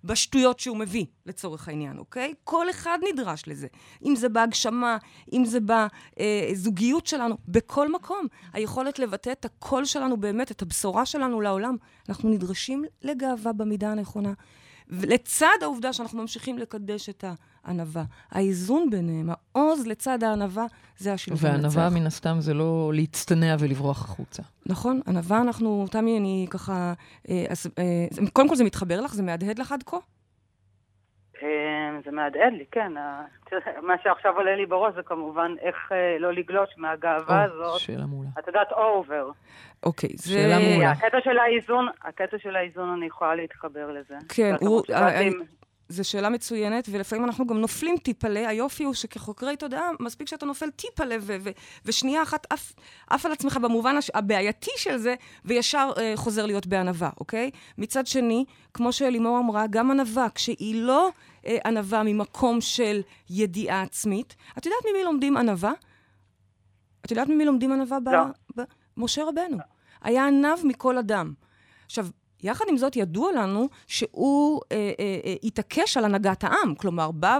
[0.04, 2.34] בשטויות שהוא מביא, לצורך העניין, אוקיי?
[2.44, 3.68] כל אחד נדרש לזה.
[4.06, 4.98] אם זה בהגשמה,
[5.34, 8.28] אם זה בזוגיות שלנו, בכל מקום.
[8.54, 11.76] היכולת לבטא את הקול שלנו באמת, את הבשורה שלנו לעולם.
[12.10, 14.34] אנחנו נדרשים לגאווה במידה הנכונה.
[14.94, 17.26] ולצד העובדה שאנחנו ממשיכים לקדש את
[17.64, 18.04] הענווה.
[18.32, 20.66] האיזון ביניהם, העוז לצד הענווה,
[20.98, 21.64] זה השילוב המנצח.
[21.64, 24.44] וענווה, מן הסתם, זה לא להצטנע ולברוח החוצה.
[24.66, 26.94] נכון, ענווה אנחנו, תמי, אני ככה...
[27.30, 29.14] אה, אז, אה, קודם כל זה מתחבר לך?
[29.14, 29.98] זה מהדהד לך עד כה?
[31.44, 31.50] אה,
[32.06, 32.92] זה מהדהד לי, כן.
[33.82, 37.80] מה שעכשיו עולה לי בראש זה כמובן איך אה, לא לגלוש מהגאווה או, הזאת.
[37.80, 38.30] שאלה מעולה.
[38.40, 39.30] את יודעת, אובר.
[39.84, 40.30] אוקיי, זה...
[40.34, 40.92] שאלה מעולה.
[40.92, 44.16] הקטע של האיזון, הקטע של האיזון, אני יכולה להתחבר לזה.
[44.30, 45.28] כן, הוא- אה,
[45.90, 48.50] זו שאלה מצוינת, ולפעמים אנחנו גם נופלים טיפלה.
[48.50, 51.50] היופי הוא שכחוקרי תודעה, מספיק שאתה נופל טיפלה, ו- ו-
[51.86, 52.74] ושנייה אחת עף,
[53.10, 57.50] עף על עצמך במובן הש- הבעייתי של זה, וישר אה, חוזר להיות בענווה, אוקיי?
[57.78, 61.10] מצד שני, כמו שלימור אמרה, גם ענווה, כשהיא לא
[61.46, 65.74] אה, ענווה ממקום של ידיעה עצמית, את יודעת ממי לומדים ענווה?
[67.06, 68.00] את יודעת ממי לומדים ענווה?
[68.00, 68.24] ב- לא.
[68.58, 68.62] ב-
[68.98, 69.58] משה רבנו.
[70.02, 71.34] היה ענב מכל אדם.
[71.86, 72.08] עכשיו,
[72.44, 76.76] יחד עם זאת, ידוע לנו שהוא אה, אה, אה, התעקש על הנהגת העם.
[76.76, 77.40] כלומר, בא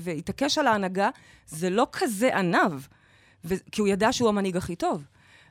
[0.00, 1.10] והתעקש על ההנהגה,
[1.46, 2.72] זה לא כזה ענב.
[3.44, 5.04] ו- כי הוא ידע שהוא המנהיג הכי טוב.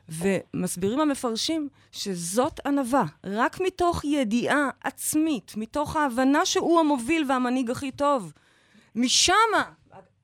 [0.08, 8.32] ומסבירים המפרשים שזאת ענווה, רק מתוך ידיעה עצמית, מתוך ההבנה שהוא המוביל והמנהיג הכי טוב.
[8.94, 9.62] משמה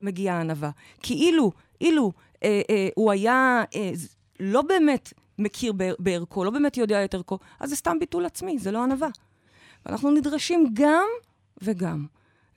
[0.01, 0.69] מגיעה הענווה.
[1.03, 2.11] כי אילו, אילו
[2.43, 3.91] אה, אה, הוא היה אה,
[4.39, 8.71] לא באמת מכיר בערכו, לא באמת יודע את ערכו, אז זה סתם ביטול עצמי, זה
[8.71, 9.09] לא ענווה.
[9.85, 11.07] ואנחנו נדרשים גם
[11.61, 12.05] וגם.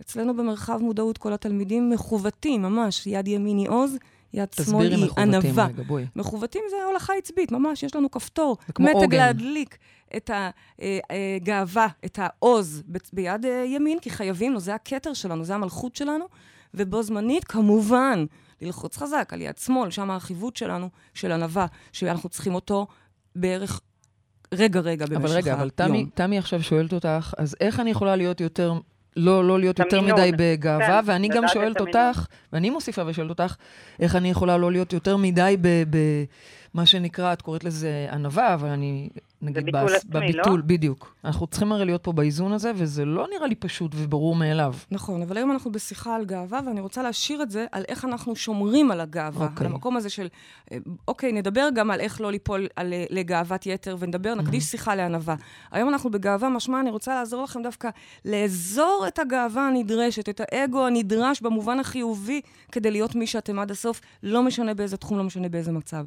[0.00, 3.96] אצלנו במרחב מודעות כל התלמידים מכוותים, ממש, יד ימין היא עוז,
[4.34, 5.68] יד שמאל היא ענווה.
[5.68, 8.56] תסבירי מכוותים זה הולכה עצבית, ממש, יש לנו כפתור.
[8.78, 9.78] מתג להדליק
[10.16, 15.96] את הגאווה, את העוז ביד אה, ימין, כי חייבים לו, זה הכתר שלנו, זה המלכות
[15.96, 16.24] שלנו,
[16.74, 18.24] ובו זמנית, כמובן,
[18.60, 22.86] ללחוץ חזק על יד שמאל, שם החיווט שלנו, של ענווה, שאנחנו צריכים אותו
[23.36, 23.80] בערך
[24.54, 25.26] רגע-רגע במשך היום.
[25.26, 28.74] אבל רגע, אבל תמי, תמי עכשיו שואלת אותך, אז איך אני יכולה להיות יותר
[29.16, 33.54] לא, לא להיות יותר מדי בגאווה, כן, ואני גם שואלת אותך, ואני מוסיפה ושואלת אותך,
[34.00, 35.56] איך אני יכולה לא להיות יותר מדי
[36.74, 39.08] במה שנקרא, את קוראת לזה ענווה, אבל אני
[39.42, 40.66] נגיד בביטול בס, עצמי, בביטול, לא?
[40.66, 41.14] בדיוק.
[41.24, 44.74] אנחנו צריכים הרי להיות פה באיזון הזה, וזה לא נראה לי פשוט וברור מאליו.
[44.90, 48.36] נכון, אבל היום אנחנו בשיחה על גאווה, ואני רוצה להשאיר את זה על איך אנחנו
[48.36, 49.46] שומרים על הגאווה.
[49.46, 49.66] אוקיי.
[49.66, 50.28] על המקום הזה של,
[50.72, 54.66] אה, אוקיי, נדבר גם על איך לא ליפול על, אה, לגאוות יתר, ונדבר, נקדיש mm-hmm.
[54.66, 55.34] שיחה לענווה.
[55.70, 57.88] היום אנחנו בגאווה, משמע, אני רוצה לעזור לכם דווקא
[58.24, 62.40] לאזור את הגאווה הנדרשת, את האגו הנדרש במובן החיובי,
[62.72, 66.04] כדי להיות מי שאתם עד הסוף, לא משנה באיזה תחום, לא משנה באיזה מצב.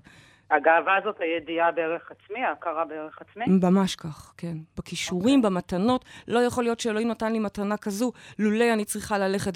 [0.56, 3.46] הגאווה הזאת, הידיעה בערך עצמי, ההכרה בערך עצמי?
[3.48, 4.58] ממש כך, כן.
[4.78, 5.44] בכישורים, okay.
[5.44, 6.06] במתנות.
[6.28, 9.54] לא יכול להיות שאלוהים נתן לי מתנה כזו, לולא אני צריכה ללכת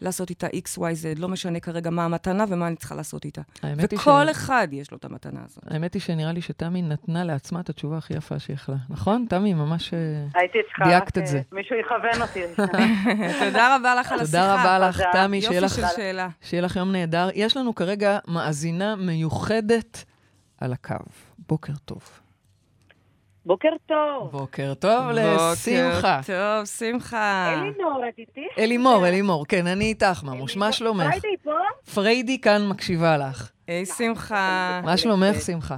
[0.00, 1.20] ולעשות איתה x, y, z.
[1.20, 3.42] לא משנה כרגע מה המתנה ומה אני צריכה לעשות איתה.
[3.76, 4.30] וכל ש...
[4.30, 5.64] אחד יש לו את המתנה הזאת.
[5.70, 8.76] האמת היא שנראה לי שתמי נתנה לעצמה את התשובה הכי יפה שיכלה.
[8.90, 9.26] נכון?
[9.28, 9.98] תמי, ממש אה,
[10.34, 11.40] הייתי צריכה דייקת את זה.
[11.52, 12.42] מישהו יכוון אותי.
[13.44, 14.38] תודה רבה לך על השיחה.
[14.38, 15.36] תודה רבה לך, תמי.
[15.36, 16.28] יופי של שאלה.
[16.40, 17.28] שיהיה לך יום נהדר.
[17.34, 20.09] יש לנו כרגע מאזינה מיוחדת.
[20.60, 20.94] על הקו.
[21.48, 22.20] בוקר טוב.
[23.46, 24.30] בוקר טוב.
[24.32, 26.20] בוקר טוב לשמחה.
[26.20, 27.52] בוקר טוב, שמחה.
[27.52, 28.46] אלימור, את איתי?
[28.58, 30.56] אלימור, אלימור, כן, אני איתך, ממוש.
[30.56, 31.06] מה שלומך?
[31.06, 31.50] פריידי פה?
[31.94, 33.50] פריידי כאן מקשיבה לך.
[33.66, 34.80] היי, שמחה.
[34.84, 35.76] מה שלומך, שמחה?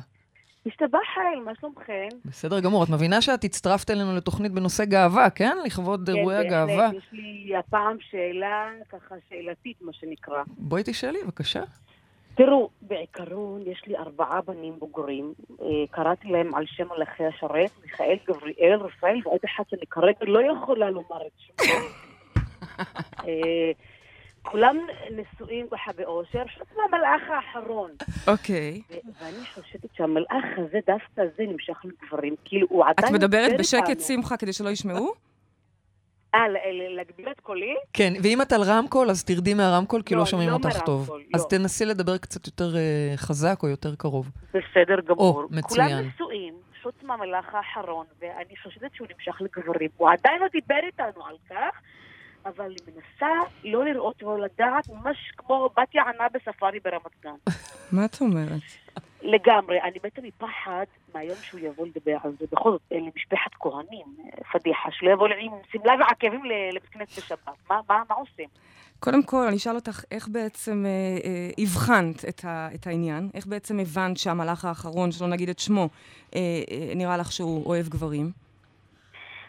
[0.67, 2.09] משתבח חייל, מה שלומכם?
[2.25, 2.85] בסדר גמור.
[2.85, 5.57] את מבינה שאת הצטרפת אלינו לתוכנית בנושא גאווה, כן?
[5.65, 6.91] לכבוד כן, אירועי הגאווה.
[6.91, 10.43] כן, יש לי הפעם שאלה, ככה שאלתית, מה שנקרא.
[10.47, 11.63] בואי תשאלי, בבקשה.
[12.35, 18.17] תראו, בעיקרון יש לי ארבעה בנים בוגרים, אה, קראתי להם על שם מלאכי השרת, מיכאל,
[18.29, 21.75] גבריאל, רפאל, ועוד אחד שאני כרגע לא יכולה לומר את שמו.
[23.27, 23.73] אה,
[24.43, 24.77] כולם
[25.11, 27.91] נשואים ככה באושר, חוץ מהמלאך האחרון.
[28.29, 28.83] אוקיי.
[28.91, 33.15] ואני חושבת שהמלאך הזה, דווקא זה נמשך לגברים, כאילו הוא עדיין...
[33.15, 35.13] את מדברת בשקט, שמחה, כדי שלא ישמעו?
[36.35, 36.41] אה,
[36.97, 37.75] להגביר את קולי?
[37.93, 41.11] כן, ואם את על רמקול, אז תרדי מהרמקול, כי לא, לא שומעים לא אותך טוב.
[41.11, 41.19] לא.
[41.35, 44.31] אז תנסי לדבר קצת יותר uh, חזק או יותר קרוב.
[44.49, 45.43] בסדר גמור.
[45.43, 45.89] או, מצוין.
[45.89, 49.91] כולם נשואים, חוץ מהמלאך האחרון, ואני חושבת שהוא נמשך לגברים.
[49.97, 51.81] הוא עדיין לא דיבר איתנו על כך,
[52.47, 53.33] אבל אני מנסה
[53.65, 57.53] לא לראות ולא לדעת, ממש כמו בת יענה בספארי ברמת גן.
[57.93, 58.63] מה את אומרת?
[59.23, 59.81] לגמרי.
[59.83, 62.47] אני מתה מפחד מהיום שהוא יבוא לדבר על זה.
[62.53, 64.07] בכל זאת, אלה משפחת כהנים,
[64.53, 67.49] פדיחה, שלא יבוא עם שמלה ועקבים לבית כנסת בשבת.
[67.71, 68.49] מה, מה, מה עושים?
[69.01, 70.91] קודם כל, אני אשאל אותך, איך בעצם אה,
[71.25, 73.29] אה, הבחנת את, ה, את העניין?
[73.35, 75.89] איך בעצם הבנת שהמלאך האחרון, שלא נגיד את שמו,
[76.35, 78.31] אה, אה, נראה לך שהוא אוהב גברים?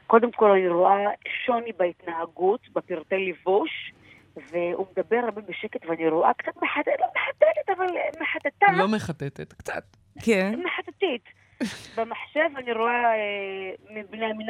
[0.07, 1.05] קודם כל, אני רואה
[1.45, 3.93] שוני בהתנהגות, בפרטי לבוש.
[4.35, 7.87] והוא מדבר הרבה בשקט, ואני רואה קצת מחטטת, לא מחטטת, אבל
[8.21, 8.65] מחטטה.
[8.77, 9.83] לא מחטטת, קצת.
[10.23, 10.59] כן.
[10.65, 11.23] מחטטית.
[11.97, 14.47] במחשב אני רואה אה, מבני המין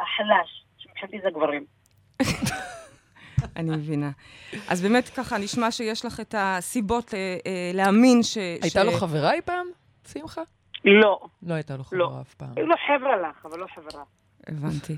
[0.00, 1.64] החלש, שמבחינתי זה גברים.
[3.56, 4.10] אני מבינה.
[4.68, 8.36] אז באמת ככה, נשמע שיש לך את הסיבות אה, אה, להאמין ש...
[8.62, 9.66] הייתה לו חברה אי פעם,
[10.12, 10.42] שמחה?
[10.84, 11.20] לא.
[11.42, 12.20] לא הייתה לו חברה לא.
[12.20, 12.54] אף פעם.
[12.56, 14.02] לו חברה לך, אבל לא חברה.
[14.46, 14.96] הבנתי.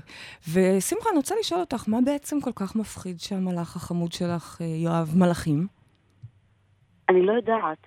[0.53, 5.13] ושמחה, אני רוצה לשאול אותך, מה בעצם כל כך מפחיד שהמלאך החמוד שלך אה, יואב
[5.15, 5.67] מלאכים?
[7.09, 7.77] אני לא יודעת.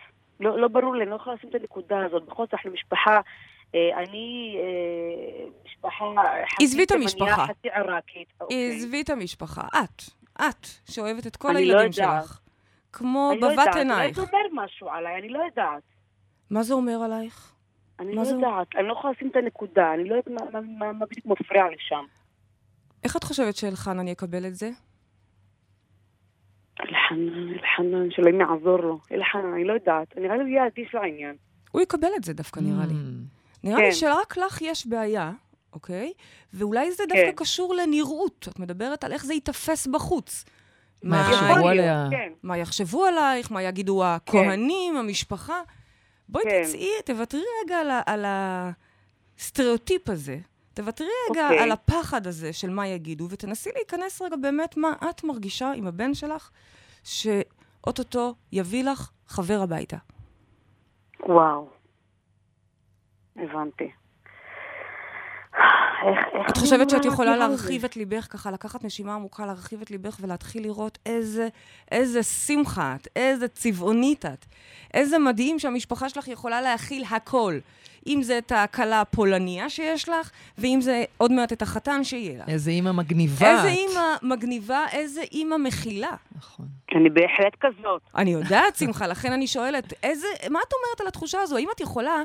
[0.40, 2.26] לא, לא ברור לי, אני לא יכולה לשים את הנקודה הזאת.
[2.26, 3.20] בכל זאת, אנחנו משפחה,
[3.74, 6.04] אה, אני אה, משפחה
[6.62, 7.46] עזבי את המשפחה.
[7.46, 8.28] חצי עיראקית.
[8.40, 8.76] אוקיי.
[8.76, 9.62] עזבי את המשפחה.
[9.68, 10.02] את,
[10.40, 12.40] את, שאוהבת את כל הילדים לא שלך.
[12.92, 13.76] כמו בבת עינייך.
[13.76, 15.82] אני לא יודעת, אולי זה אומר משהו עליי, אני לא יודעת.
[16.50, 17.57] מה זה אומר עלייך?
[18.00, 21.06] אני לא יודעת, אני לא יכולה לשים את הנקודה, אני לא יודעת מה, מה, מה
[21.06, 22.04] בדיוק מפריע לי שם.
[23.04, 24.70] איך את חושבת שאלחנן יקבל את זה?
[26.80, 28.98] אלחנן, אלחנן, שאלוהים יעזור לו.
[29.12, 30.16] אלחנן, אני לא יודעת.
[30.16, 31.36] נראה לי הוא יהיה אדיש לעניין.
[31.70, 32.92] הוא יקבל את זה דווקא, נראה לי.
[32.92, 33.64] Mm.
[33.64, 33.92] נראה לי כן.
[33.92, 35.32] שרק לך יש בעיה,
[35.72, 36.12] אוקיי?
[36.52, 37.32] ואולי זה דווקא כן.
[37.36, 38.48] קשור לנראות.
[38.50, 40.44] את מדברת על איך זה ייתפס בחוץ.
[41.02, 42.06] מה יחשבו עליה?
[42.10, 42.32] כן.
[42.42, 45.60] מה יחשבו עלייך, מה יגידו הכהנים, המשפחה.
[46.28, 46.62] בואי כן.
[46.64, 48.24] תצאי, תוותרי רגע על, ה- על
[49.38, 50.38] הסטריאוטיפ הזה.
[50.74, 51.62] תוותרי רגע אוקיי.
[51.62, 56.14] על הפחד הזה של מה יגידו, ותנסי להיכנס רגע באמת מה את מרגישה עם הבן
[56.14, 56.50] שלך,
[57.04, 59.96] שאוטוטו יביא לך חבר הביתה.
[61.28, 61.68] וואו.
[63.36, 63.90] הבנתי.
[66.06, 69.90] איך, איך את חושבת שאת יכולה להרחיב את ליבך, ככה לקחת נשימה עמוקה, להרחיב את
[69.90, 71.48] ליבך ולהתחיל לראות איזה,
[71.92, 74.44] איזה שמחה את, איזה צבעונית את,
[74.94, 77.58] איזה מדהים שהמשפחה שלך יכולה להכיל הכל.
[78.06, 82.48] אם זה את הכלה הפולניה שיש לך, ואם זה עוד מעט את החתן שיהיה לך.
[82.48, 83.68] איזה אימא מגניבה איזה.
[83.68, 86.12] אימא מגניבה, איזה אימא מכילה.
[86.36, 86.66] נכון.
[86.94, 88.02] אני בהחלט כזאת.
[88.16, 91.56] אני יודעת, שמחה, לכן אני שואלת, איזה, מה את אומרת על התחושה הזו?
[91.56, 92.22] האם את יכולה,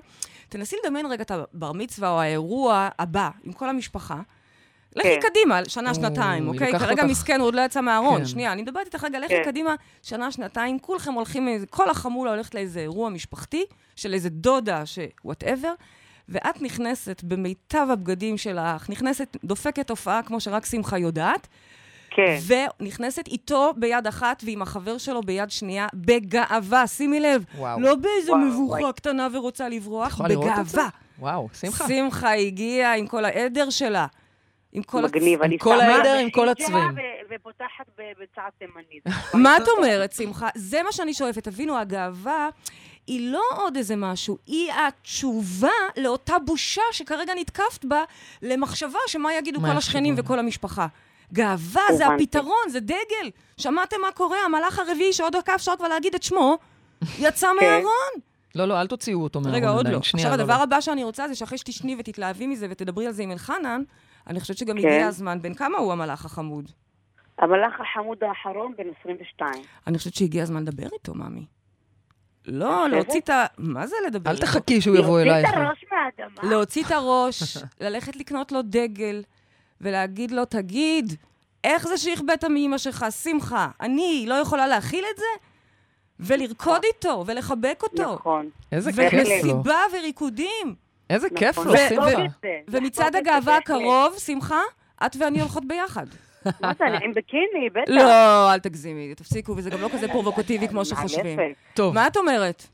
[0.50, 4.22] תנסי לדמיין רגע את הבר מצווה או האירוע הבא עם כל המשפחה.
[4.96, 5.30] לכי כן.
[5.30, 6.80] קדימה, שנה, שנתיים, אוקיי?
[6.80, 8.20] כרגע מסכן, הוא עוד לא יצא מהארון.
[8.20, 8.26] כן.
[8.26, 9.44] שנייה, אני מדברת איתך רגע, לכי כן.
[9.44, 15.74] קדימה, שנה, שנתיים, כולכם הולכים, כל החמולה הולכת לאיזה אירוע משפחתי, של איזה דודה, שוואטאבר,
[16.30, 21.48] ואת נכנסת במיטב הבגדים שלך, נכנסת, דופקת הופעה כמו שרק שמחה יודעת,
[22.16, 22.38] כן.
[22.80, 27.46] ונכנסת איתו ביד אחת ועם החבר שלו ביד שנייה, בגאווה, שימי לב.
[27.58, 27.80] וואו.
[27.80, 28.94] לא באיזה וואו, מבוכה וואי.
[28.94, 30.22] קטנה ורוצה לברוח?
[30.22, 30.90] בגאווה.
[31.20, 31.88] וואו, שמחה.
[31.88, 34.06] שמחה הגיעה עם כל העדר שלה.
[34.74, 35.02] עם כל...
[35.02, 36.96] מגניב, הצ- אני כל העדר עם כל הצבעים.
[37.36, 39.04] ופותחת ב- בצעד תימנית.
[39.44, 40.50] מה את אומרת, שמחה?
[40.56, 41.44] זה מה שאני שואפת.
[41.44, 42.50] תבינו, הגאווה
[43.08, 48.04] היא לא עוד איזה משהו, היא התשובה לאותה בושה שכרגע נתקפת בה,
[48.42, 50.16] למחשבה שמה יגידו כל השכנים?
[50.18, 50.88] וכל המשפחה.
[51.34, 52.08] גאווה זה.
[52.08, 53.30] הפתרון, זה דגל.
[53.58, 54.38] שמעתם מה קורה?
[54.46, 56.58] המלאך הרביעי שעוד דקה אפשר כבר להגיד את שמו,
[57.20, 57.66] יצא כן.
[57.66, 58.14] מהארון.
[58.56, 59.88] לא, לא, אל תוציאו אותו מהארון רגע, עוד.
[59.88, 59.98] לא.
[59.98, 60.64] עכשיו, לא, הדבר לא.
[60.64, 63.82] הבא שאני רוצה זה שאחרי שתשני ותתלהבי מזה ותדברי על זה עם אלחנן,
[64.28, 64.88] אני חושבת שגם כן.
[64.88, 65.42] הגיע הזמן.
[65.42, 66.72] בן כמה הוא המלאך החמוד?
[67.38, 69.52] המלאך החמוד האחרון בן 22.
[69.88, 71.46] אני חושבת שהגיע הזמן לדבר איתו, ממי.
[72.46, 72.90] לא?
[72.90, 73.46] להוציא את ה...
[73.58, 74.38] מה זה לדבר אל?
[74.38, 75.50] תחכי שהוא יבוא אלייך.
[75.50, 76.50] את הראש מהאדמה.
[76.50, 79.24] להוציא את הראש, ללכת לקנות לו דגל,
[79.82, 81.14] ולהגיד לו, תגיד,
[81.64, 85.46] איך זה שהכבאת מאמא שלך, שמחה, אני לא יכולה להכיל את זה?
[86.20, 88.14] ולרקוד איתו, ולחבק אותו.
[88.14, 88.50] נכון.
[88.72, 89.20] איזה כיף לו.
[89.20, 90.76] ומסיבה וריקודים.
[91.14, 91.68] איזה כיף נכון.
[91.68, 92.22] לו, ו- שמחה.
[92.68, 93.58] ומצעד זה הגאווה.
[93.58, 94.62] הקרוב, שמחה,
[95.06, 96.06] את ואני הולכות ביחד.
[96.46, 97.92] מה זה, אני עם בקיני, בטח.
[97.92, 101.40] לא, אל תגזימי, תפסיקו, וזה גם לא כזה פרובוקטיבי כמו שחושבים.
[101.74, 102.68] טוב, מה את אומרת?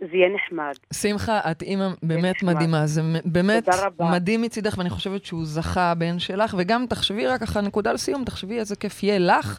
[0.00, 0.72] זה יהיה נחמד.
[0.92, 2.54] שמחה, את אימא באמת נחמד.
[2.54, 2.86] מדהימה.
[2.86, 3.68] זה באמת.
[4.00, 8.58] מדהים מצידך, ואני חושבת שהוא זכה, הבן שלך, וגם תחשבי רק ככה, נקודה לסיום, תחשבי
[8.58, 9.58] איזה כיף יהיה לך.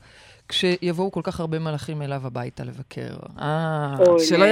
[0.53, 3.15] כשיבואו כל כך הרבה מלאכים אליו הביתה לבקר.
[3.41, 4.45] אה, שלא.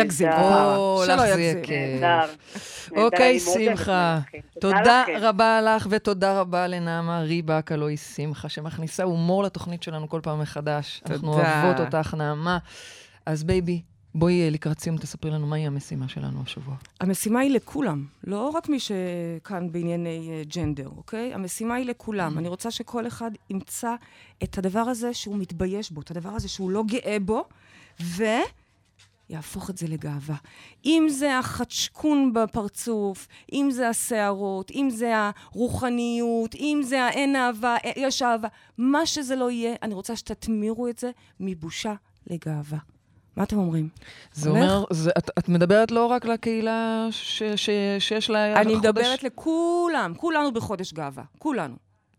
[0.76, 1.64] או, שלא לך זה יהיה יגזים.
[1.64, 2.02] כיף.
[2.02, 2.34] נהדר.
[2.92, 4.20] נהדר, אוקיי, שמחה.
[4.34, 4.42] מלאכים.
[4.60, 5.04] תודה.
[5.22, 10.40] רבה לך, ותודה רבה לנעמה ריבק, הלוא היא שמחה, שמכניסה הומור לתוכנית שלנו כל פעם
[10.40, 11.02] מחדש.
[11.10, 11.34] אנחנו.
[11.34, 12.58] אוהבות אותך, נעמה.
[13.26, 13.82] אז baby,
[14.16, 16.76] בואי אה, לקראת סיום תספרי לנו מהי המשימה שלנו השבוע.
[17.00, 21.34] המשימה היא לכולם, לא רק מי שכאן בענייני אה, gender, אוקיי?
[21.34, 22.38] המשימה היא לכולם.
[22.38, 23.96] אני רוצה שכל אחד ימצא
[24.44, 27.46] את הדבר הזה שהוא מתבייש בו, את הדבר הזה שהוא לא גאה בו,
[29.30, 30.36] ויהפוך את זה לגאווה.
[30.86, 37.92] אם זה החדשקון בפרצוף, אם זה השערות, אם זה הרוחניות, אם זה האין אהבה, אה,
[37.96, 38.48] יש אהבה,
[38.78, 41.94] מה שזה לא יהיה, אני רוצה שתתמירו את זה מבושה
[42.28, 42.78] לגאווה.
[43.36, 43.90] מה אתם אומרים?
[44.34, 44.62] זה הולך?
[44.62, 49.24] אומר, זה, את, את מדברת לא רק לקהילה ש, ש, שיש לה אני חודש, מדברת
[49.24, 51.76] לכולם, כולנו בחודש גאווה, כולנו.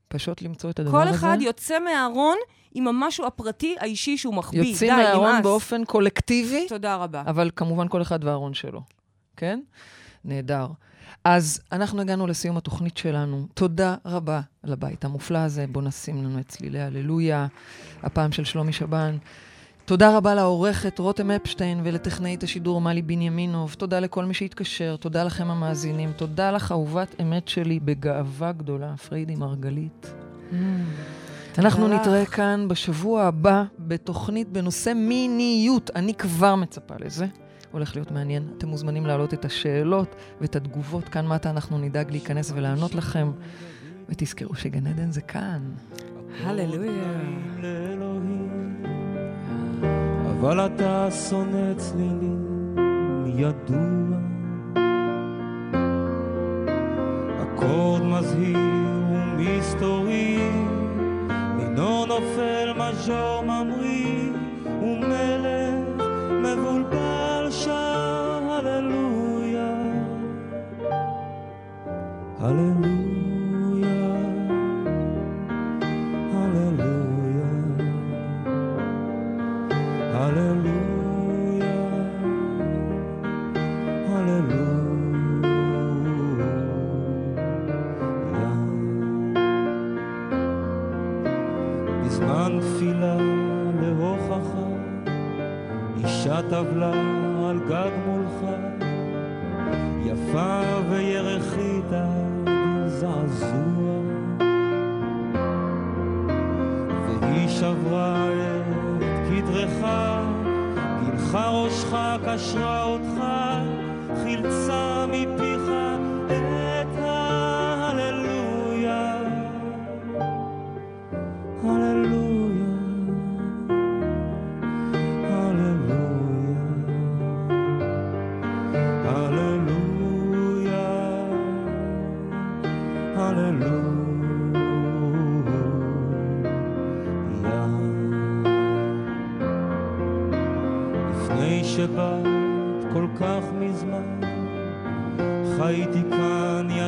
[0.08, 1.16] פשוט למצוא את הדבר כל הזה.
[1.16, 2.36] אחד יוצא מהארון
[2.74, 4.62] עם המשהו הפרטי, האישי שהוא מחביא.
[4.62, 5.42] יוצאים מהארון.
[5.42, 7.22] באופן קולקטיבי, תודה רבה.
[7.26, 8.82] אבל כמובן כל אחד והארון שלו,
[9.36, 9.60] כן?
[10.24, 10.66] נהדר.
[11.24, 13.46] אז אנחנו הגענו לסיום התוכנית שלנו.
[13.54, 15.66] תודה רבה לבית המופלא הזה.
[15.68, 17.46] בואו נשים לנו את צלילי הללויה,
[18.02, 19.16] הפעם של שלומי שבן.
[19.84, 23.74] תודה רבה לעורכת רותם אפשטיין ולטכנאית השידור מלי בנימינוב.
[23.78, 26.12] תודה לכל מי שהתקשר, תודה לכם המאזינים.
[26.16, 30.14] תודה לך, אהובת אמת שלי, בגאווה גדולה, פריידי מרגלית.
[31.58, 32.00] אנחנו לך.
[32.00, 35.90] נתראה כאן בשבוע הבא בתוכנית בנושא מיניות.
[35.94, 37.26] אני כבר מצפה לזה.
[37.72, 38.48] הולך להיות מעניין.
[38.58, 41.08] אתם מוזמנים להעלות את השאלות ואת התגובות.
[41.08, 43.30] כאן מטה אנחנו נדאג להיכנס ולענות לכם.
[44.08, 45.62] ותזכרו שגן עדן זה כאן.
[46.44, 47.20] הללויה.
[50.41, 52.75] לאלוהים, אבל אתה שונא צלילים,
[53.27, 54.17] ידוע.
[57.41, 58.57] אקורד מזהיר
[59.11, 60.37] ומסתורי,
[61.57, 64.31] מינו נופל מז'ור ממריא,
[64.81, 69.73] ומלך מבולבל שר הללויה.
[72.39, 72.67] הללויה.
[72.79, 73.00] הללויה.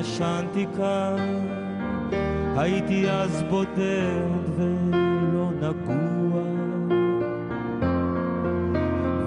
[0.05, 1.47] ישנתי כאן,
[2.57, 6.43] הייתי אז בודד ולא נגוע.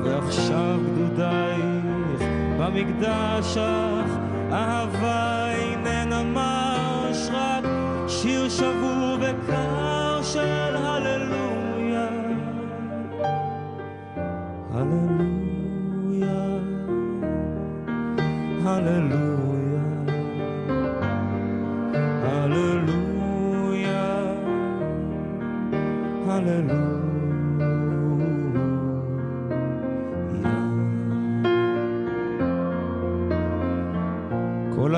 [0.04, 2.22] ועכשיו גדודייך
[2.60, 4.12] במקדש, אך
[4.52, 7.66] אהבה איננה מש, רק
[8.08, 10.76] שיר שבור וקר של.
[10.76, 12.08] הללויה,
[14.74, 16.60] הללויה,
[18.66, 19.37] הללויה,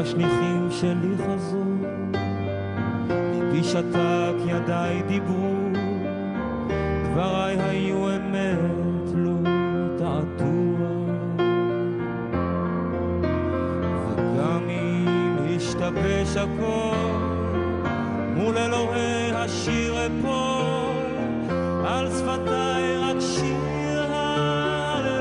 [0.09, 1.63] השליחים שלי חזרו,
[3.09, 5.55] ליבי שתק, ידיי דיברו,
[7.03, 9.35] דבריי היו אמת, לא
[9.97, 10.89] תעתוע.
[14.15, 16.95] וגם אם השתבש הכל,
[18.35, 21.05] מול אלוהי השיר אפול,
[21.85, 25.19] על שפתיי רק שיר הללויה.